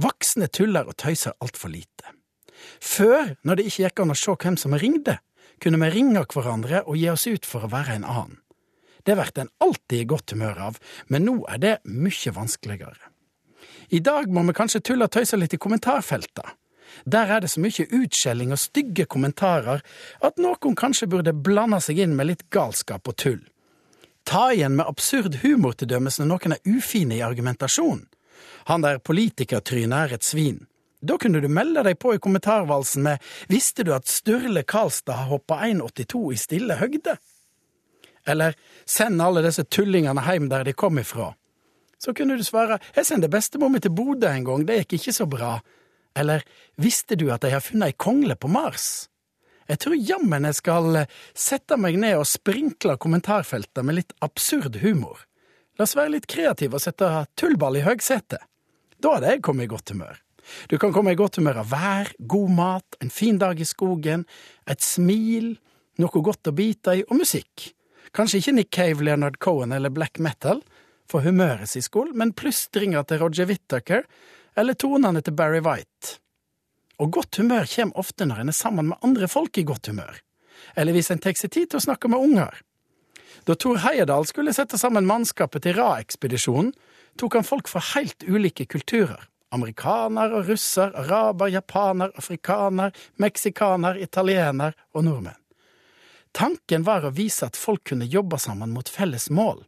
[0.00, 2.14] Voksne tuller og tøyser altfor lite.
[2.80, 5.18] Før, når det ikke gikk an å se hvem som ringde,
[5.62, 8.40] kunne vi ringe hverandre og gi oss ut for å være en annen.
[9.04, 10.78] Det blir en alltid i godt humør av,
[11.12, 13.10] men nå er det mye vanskeligere.
[13.88, 16.56] I dag må vi kanskje tulle og tøyse litt i kommentarfeltene.
[17.04, 19.82] Der er det så mye utskjelling og stygge kommentarer
[20.24, 23.42] at noen kanskje burde blande seg inn med litt galskap og tull.
[24.24, 28.06] Ta igjen med absurd humor til dømes når noen er ufine i argumentasjon.
[28.70, 30.62] Han der politikertrynet er et svin.
[31.04, 35.32] Da kunne du melde deg på i kommentarvalsen med Visste du at Sturle Karlstad har
[35.34, 37.18] hoppa 1,82 i stille høgde?
[38.28, 41.32] Eller Send alle disse tullingene hjem der de kom ifra.
[41.98, 45.16] Så kunne du svare Jeg sendte bestemor mi til Bodø en gang, det gikk ikke
[45.16, 45.58] så bra.
[46.16, 46.44] Eller
[46.76, 49.08] Visste du at de har funnet ei kongle på Mars?
[49.68, 54.76] Jeg tror jammen jeg skal eh, sette meg ned og sprinkle kommentarfeltet med litt absurd
[54.82, 55.22] humor.
[55.78, 57.08] La oss være litt kreative og sette
[57.40, 58.44] tullball i høgsetet.
[59.00, 60.20] Da hadde jeg kommet i godt humør.
[60.68, 64.26] Du kan komme i godt humør av vær, god mat, en fin dag i skogen,
[64.68, 65.54] et smil,
[66.00, 67.70] noe godt å bite i, og musikk.
[68.14, 70.60] Kanskje ikke Nick Cave, Leonard Cohen eller black metal
[71.10, 74.04] for humøret sin skyld, men plystringa til Roger Whittaker
[74.56, 76.20] eller tonene til Barry White.
[77.02, 80.22] Og godt humør kommer ofte når en er sammen med andre folk i godt humør,
[80.78, 82.62] eller hvis en tar seg tid til å snakke med unger.
[83.44, 86.70] Da Thor Heyerdahl skulle sette sammen mannskapet til Ra-ekspedisjonen,
[87.18, 89.26] tok han folk fra helt ulike kulturer.
[89.54, 95.43] Amerikaner og russer, araber, japaner, afrikaner, meksikaner, italiener og nordmenn.
[96.34, 99.62] Tanken var å vise at folk kunne jobbe sammen mot felles mål.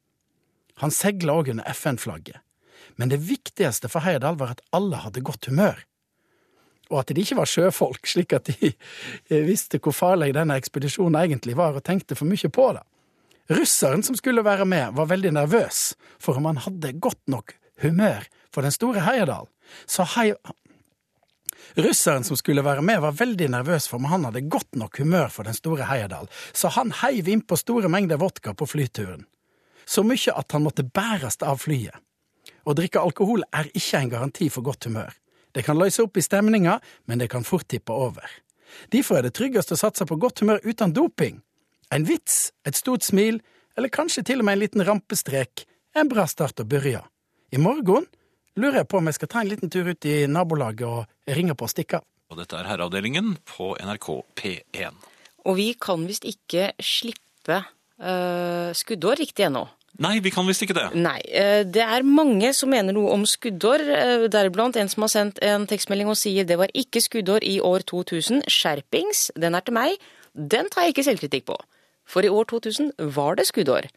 [0.83, 2.43] Han segla òg under FN-flagget,
[3.01, 5.85] men det viktigste for Heyerdahl var at alle hadde godt humør
[6.91, 8.73] og at de ikke var sjøfolk, slik at de
[9.49, 12.85] visste hvor farlig denne ekspedisjonen egentlig var, og tenkte for mye på det.
[13.57, 18.27] Russeren som skulle være med, var veldig nervøs for om han hadde godt nok humør
[18.55, 19.51] for den store Heyerdahl.
[19.87, 20.07] Så.
[21.75, 25.29] Russeren som skulle være med, var veldig nervøs for om han hadde godt nok humør
[25.33, 29.27] for den store Heyerdahl, så han heiv innpå store mengder vodka på flyturen.
[29.87, 31.95] Så mye at han måtte bæres av flyet.
[32.67, 35.13] Å drikke alkohol er ikke en garanti for godt humør.
[35.55, 38.27] Det kan løse opp i stemninga, men det kan fort tippe over.
[38.93, 41.39] Derfor er det tryggest å satse på godt humør uten doping.
[41.95, 43.39] En vits, et stort smil,
[43.79, 45.65] eller kanskje til og med en liten rampestrek,
[45.97, 47.07] en bra start å begynne.
[47.55, 48.09] I morgen
[48.57, 51.57] lurer jeg på om jeg skal ta en liten tur ut i nabolaget og ringe
[51.57, 52.07] på og stikke av.
[52.33, 55.03] Og dette er Herreavdelingen på NRK P1.
[55.47, 59.67] Og vi kan visst ikke slippe uh, skuddår riktig ennå.
[60.03, 60.91] Nei, vi kan visst ikke det.
[60.99, 61.19] Nei.
[61.25, 65.41] Eh, det er mange som mener noe om skuddår, eh, deriblant en som har sendt
[65.41, 68.43] en tekstmelding og sier det var ikke skuddår i år 2000.
[68.45, 69.97] Skjerpings, den er til meg.
[70.37, 71.57] Den tar jeg ikke selvkritikk på.
[72.05, 73.89] For i år 2000 var det skuddår.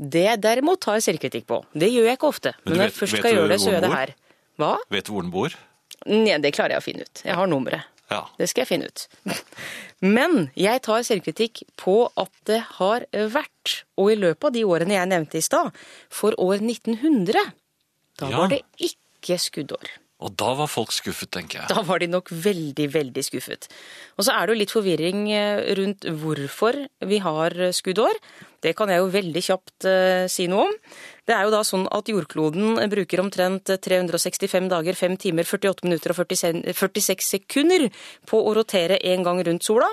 [0.00, 1.58] Det derimot tar jeg selvkritikk på.
[1.76, 2.54] Det gjør jeg ikke ofte.
[2.64, 4.12] Men, når jeg først skal gjøre det, så gjør jeg det her.
[4.60, 4.70] Hva?
[4.96, 5.56] Vet du hvor den bor?
[6.08, 7.22] Nei, det klarer jeg å finne ut.
[7.26, 7.84] Jeg har nummeret.
[8.10, 8.22] Ja.
[8.40, 9.04] Det skal jeg finne ut.
[10.16, 14.96] Men jeg tar selvkritikk på at det har vært, og i løpet av de årene
[14.96, 15.76] jeg nevnte i stad,
[16.08, 17.44] for år 1900,
[18.20, 18.36] da Ja.
[18.40, 19.92] var det ikke skuddår.
[20.20, 21.70] Og da var folk skuffet, tenker jeg.
[21.72, 23.70] Da var de nok veldig, veldig skuffet.
[24.18, 26.76] Og så er det jo litt forvirring eh, rundt hvorfor
[27.08, 28.20] vi har skuddår.
[28.60, 30.76] Det kan jeg jo veldig kjapt eh, si noe om.
[31.24, 36.12] Det er jo da sånn at jordkloden bruker omtrent 365 dager, 5 timer, 48 minutter
[36.12, 37.88] og 46 sekunder
[38.28, 39.88] på å rotere en gang rundt sola.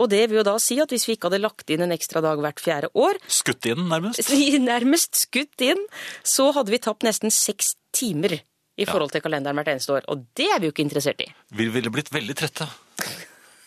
[0.00, 2.22] Og det vil jo da si at hvis vi ikke hadde lagt inn en ekstra
[2.24, 4.32] dag hvert fjerde år, Skutt inn, nærmest.
[4.72, 5.80] nærmest skutt inn,
[6.24, 8.38] så hadde vi tapt nesten seks timer
[8.76, 10.08] i forhold til kalenderen hvert eneste år.
[10.12, 11.30] Og det er vi jo ikke interessert i.
[11.56, 12.68] Vi ville blitt veldig trette.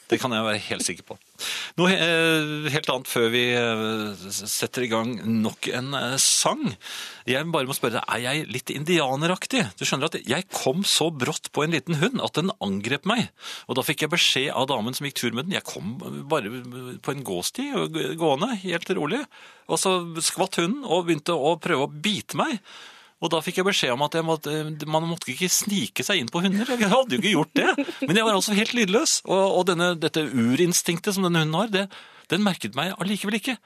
[0.09, 1.15] Det kan jeg være helt sikker på.
[1.77, 5.11] Noe eh, helt annet før vi eh, setter i gang
[5.43, 6.63] nok en eh, sang.
[7.29, 9.67] Jeg bare må spørre er jeg litt indianeraktig?
[9.77, 13.27] Du skjønner at jeg kom så brått på en liten hund at den angrep meg.
[13.69, 15.59] Og da fikk jeg beskjed av damen som gikk tur med den.
[15.59, 15.99] Jeg kom
[16.31, 16.57] bare
[17.05, 17.69] på en gåsti
[18.17, 19.21] gående, helt rolig.
[19.69, 22.57] Og så skvatt hunden og begynte å prøve å bite meg.
[23.19, 24.53] Og da fikk jeg beskjed om at måtte,
[24.87, 26.69] man måtte ikke snike seg inn på hunder.
[26.79, 27.87] Jeg hadde jo ikke gjort det.
[28.07, 29.17] Men jeg var altså helt lydløs.
[29.27, 31.83] Og, og denne, dette urinstinktet som denne hunden har, det,
[32.31, 33.57] den merket meg allikevel ikke.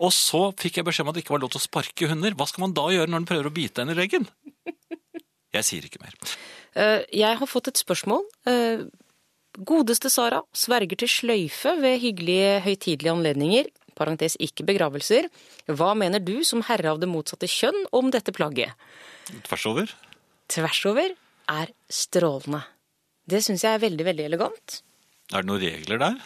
[0.00, 2.34] Og så fikk jeg beskjed om at det ikke var lov til å sparke hunder.
[2.34, 4.26] Hva skal man da gjøre når den prøver å bite en i leggen?
[5.54, 6.14] Jeg sier ikke mer.
[6.78, 8.22] Eh, Jeg har fått et spørsmål.
[8.50, 8.84] Eh,
[9.66, 13.70] Godeste Sara sverger til sløyfe ved hyggelige høytidelige anledninger,
[14.00, 15.28] parentes ikke begravelser.
[15.68, 18.74] Hva mener du som herre av det motsatte kjønn om dette plagget?
[19.46, 19.94] Tvers over.
[20.50, 21.14] Tvers over
[21.50, 22.64] er strålende.
[23.30, 24.80] Det syns jeg er veldig, veldig elegant.
[25.30, 26.20] Er det noen regler der?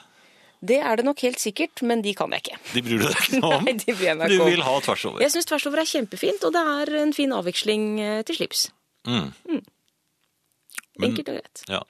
[0.64, 2.58] Det er det nok helt sikkert, men de kan jeg ikke.
[2.72, 3.64] De bryr du deg ikke noe om?
[3.68, 4.48] Nei, de bryr jeg meg ikke om.
[4.48, 5.24] Du vil ha tvers over.
[5.24, 8.64] Jeg syns tvers over er kjempefint, og det er en fin avveksling eh, til slips.
[9.04, 9.28] Mm.
[9.50, 9.60] Mm.
[11.04, 11.64] Enkelt og greit.
[11.68, 11.82] Ja.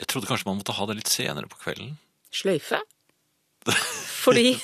[0.00, 1.98] Jeg trodde kanskje man måtte ha det litt senere på kvelden.
[2.32, 2.80] Sløyfe.
[4.24, 4.54] Fordi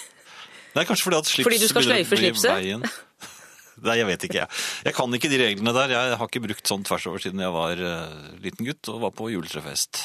[0.77, 2.87] Nei, kanskje fordi at slips Fordi du skal sløyfe slipset?
[3.87, 4.39] Nei, jeg vet ikke.
[4.41, 4.49] Jeg.
[4.87, 5.91] jeg kan ikke de reglene der.
[5.93, 8.15] Jeg har ikke brukt sånn tvers over siden jeg var eh,
[8.45, 10.01] liten gutt og var på juletrefest.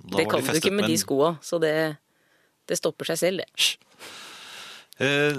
[0.00, 1.74] Da det kan de du ikke med men- de skoa, så det,
[2.68, 3.76] det stopper seg selv, det.
[5.00, 5.36] Eh,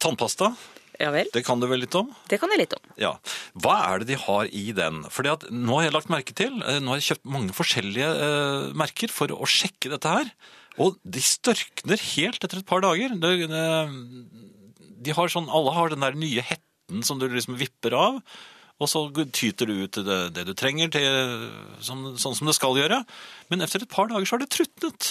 [0.00, 0.54] tannpasta,
[1.00, 1.28] Ja vel.
[1.32, 2.08] det kan du vel litt om?
[2.28, 2.82] Det kan jeg litt om.
[3.00, 3.12] Ja.
[3.60, 5.02] Hva er det de har i den?
[5.12, 8.08] Fordi at nå har jeg lagt merke til, eh, nå har jeg kjøpt mange forskjellige
[8.24, 10.32] eh, merker for å sjekke dette her.
[10.80, 13.12] Og de størkner helt etter et par dager.
[13.20, 13.32] De,
[15.02, 18.20] de har sånn, alle har den der nye hetten som du liksom vipper av.
[18.82, 21.04] Og så tyter du ut det, det du trenger, til,
[21.84, 23.02] sånn, sånn som det skal gjøre.
[23.52, 25.10] Men etter et par dager så har det trutnet.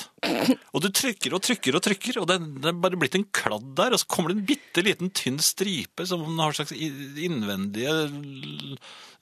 [0.73, 3.69] Og du trykker og trykker og trykker, og det, det er bare blitt en kladd
[3.79, 3.95] der.
[3.95, 7.95] Og så kommer det en bitte liten tynn stripe som har slags innvendige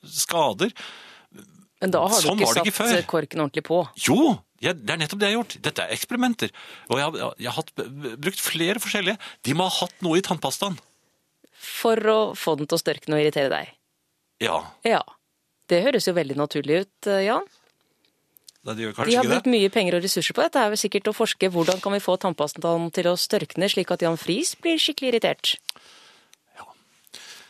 [0.08, 0.74] skader.
[1.82, 3.78] Men da har du Sånn ikke ikke satt ikke korken ordentlig på.
[4.04, 5.56] Jo, jeg, det er nettopp det jeg har gjort.
[5.64, 6.52] Dette er eksperimenter.
[6.90, 7.72] Og jeg, har- jeg har hatt,
[8.20, 9.18] brukt flere forskjellige.
[9.48, 10.76] De må ha hatt noe i tannpastaen.
[11.60, 13.72] For å få den til å størkne og irritere deg.
[14.44, 15.02] Ja, Ja.
[15.70, 17.44] Det høres jo veldig naturlig ut, eh, Jan.
[18.66, 20.58] Nei, de De har brukt mye penger og ressurser på dette.
[20.58, 23.92] Det er vel sikkert å forske hvordan kan vi få tannpastaen til å størkne slik
[23.92, 25.56] at Jan Friis blir skikkelig irritert.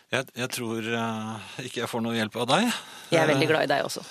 [0.10, 2.70] Jeg, jeg tror uh, ikke jeg får noe hjelp av deg.
[3.14, 4.02] Jeg er veldig glad i deg også.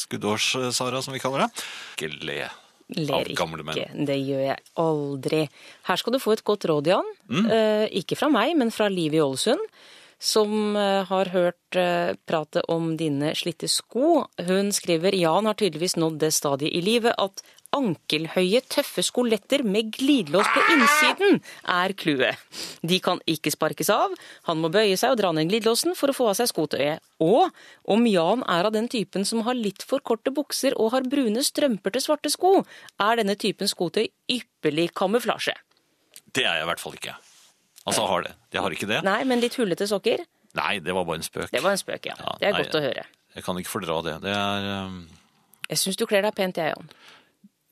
[0.00, 1.64] Skuddårs-Sara, som vi kaller det.
[1.96, 2.42] Ikke le
[2.90, 3.78] Ler av gamle menn.
[3.78, 4.04] ikke.
[4.06, 5.40] Det gjør jeg aldri.
[5.86, 7.10] Her skal du få et godt råd, Jan.
[7.30, 7.46] Mm.
[7.46, 9.62] Uh, ikke fra meg, men fra Liv i Ålesund.
[10.20, 14.26] Som eh, har hørt eh, pratet om dine slitte sko.
[14.36, 17.40] Hun skriver Jan har tydeligvis nådd det stadiet i livet at
[17.76, 21.38] ankelhøye, tøffe skoletter med glidelås på innsiden
[21.70, 22.40] er clouet.
[22.82, 24.14] De kan ikke sparkes av.
[24.48, 27.04] Han må bøye seg og dra ned glidelåsen for å få av seg skotøyet.
[27.22, 27.48] Og
[27.90, 31.44] om Jan er av den typen som har litt for korte bukser og har brune
[31.46, 32.60] strømper til svarte sko,
[33.00, 35.54] er denne typen skotøy ypperlig kamuflasje.
[36.30, 37.16] Det er jeg i hvert fall ikke.
[37.88, 38.34] Altså har det.
[38.52, 39.00] Jeg har ikke det.
[39.06, 40.26] Nei, men litt hullete sokker?
[40.58, 41.48] Nei, det var bare en spøk.
[41.52, 42.16] Det var en spøk, ja.
[42.18, 43.06] Ja, Det er nei, godt å høre.
[43.36, 44.16] Jeg kan ikke fordra det.
[44.24, 45.00] Det er um,
[45.70, 46.90] Jeg syns du kler deg pent, jeg, Jan.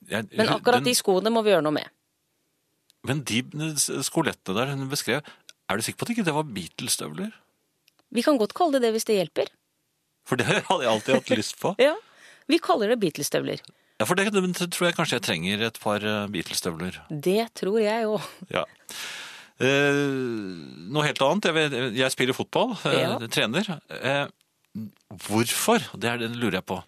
[0.09, 1.87] Jeg, Men akkurat den, de skoene må vi gjøre noe med.
[3.07, 3.43] Men de
[4.03, 5.21] skolettene der hun beskrev,
[5.69, 7.31] er du sikker på at ikke det var Beatles-støvler?
[8.11, 9.51] Vi kan godt kalle det det hvis det hjelper.
[10.27, 11.75] For det hadde jeg alltid hatt lyst på.
[11.81, 11.95] Ja,
[12.49, 13.61] Vi kaller det Beatles-støvler.
[13.99, 17.01] Ja, for det, det tror jeg kanskje jeg trenger et par eh, Beatles-støvler.
[17.11, 18.29] Det tror jeg òg.
[18.57, 18.65] Ja.
[19.59, 20.03] Eh,
[20.87, 21.49] noe helt annet.
[21.51, 23.17] Jeg, jeg spiller fotball, eh, Ja.
[23.27, 23.67] trener.
[23.91, 24.27] Eh,
[25.27, 25.83] hvorfor?
[25.99, 26.79] Det, er det lurer jeg på.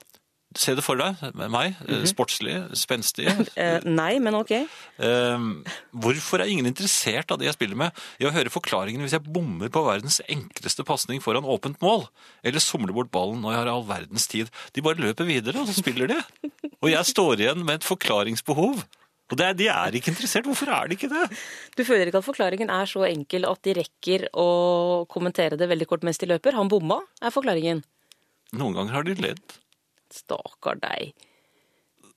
[0.57, 1.49] Se det for deg, meg.
[1.51, 1.75] meg.
[1.79, 2.05] -hmm.
[2.05, 3.27] Sportslig, spenstig.
[3.61, 4.51] Eh, nei, men ok.
[4.51, 5.39] Eh,
[5.91, 9.23] hvorfor er ingen interessert av det jeg spiller med, i å høre forklaringen hvis jeg
[9.23, 12.07] bommer på verdens enkleste pasning foran åpent mål?
[12.43, 14.49] Eller somler bort ballen når jeg har all verdens tid?
[14.73, 16.19] De bare løper videre, og så spiller de.
[16.81, 18.83] Og jeg står igjen med et forklaringsbehov.
[19.31, 20.45] Og det er, de er ikke interessert.
[20.45, 21.23] Hvorfor er de ikke det?
[21.77, 25.87] Du føler ikke at forklaringen er så enkel at de rekker å kommentere det veldig
[25.87, 26.57] kort mens de løper?
[26.59, 27.83] Han bomma, er forklaringen.
[28.59, 29.60] Noen ganger har de ledd.
[30.15, 31.13] Stakkar deg.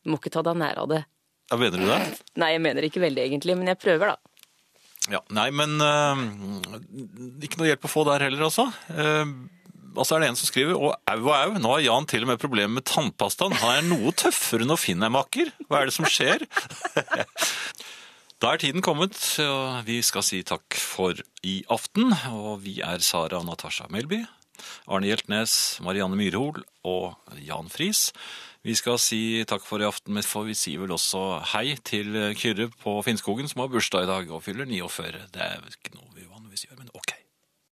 [0.04, 1.02] Du må ikke ta deg nær av det.
[1.50, 1.98] Ja, mener du det?
[2.40, 4.34] Nei, jeg mener ikke veldig egentlig, men jeg prøver, da.
[5.12, 6.22] Ja, Nei, men eh,
[7.44, 8.70] ikke noe hjelp å få der heller, altså.
[8.88, 9.28] Uh,
[9.94, 12.24] og så er det en som skriver Og au og au, nå har Jan til
[12.24, 13.54] og med problemer med tannpastaen.
[13.60, 15.52] Han er noe tøffere enn å finne en makker.
[15.68, 16.46] Hva er det som skjer?
[18.42, 21.16] Da er tiden kommet, og vi skal si takk for
[21.46, 22.10] i aften.
[22.34, 24.18] Og vi er Sara og Natasha Melby,
[24.88, 28.08] Arne Hjeltnes, Marianne Myrhol og Jan Friis.
[28.64, 32.70] Vi skal si takk for i aften, men vi si vel også hei til Kyrre
[32.80, 35.26] på Finnskogen, som har bursdag i dag og fyller 49.
[35.34, 37.03] Det er ikke noe vi vanligvis gjør, men ok.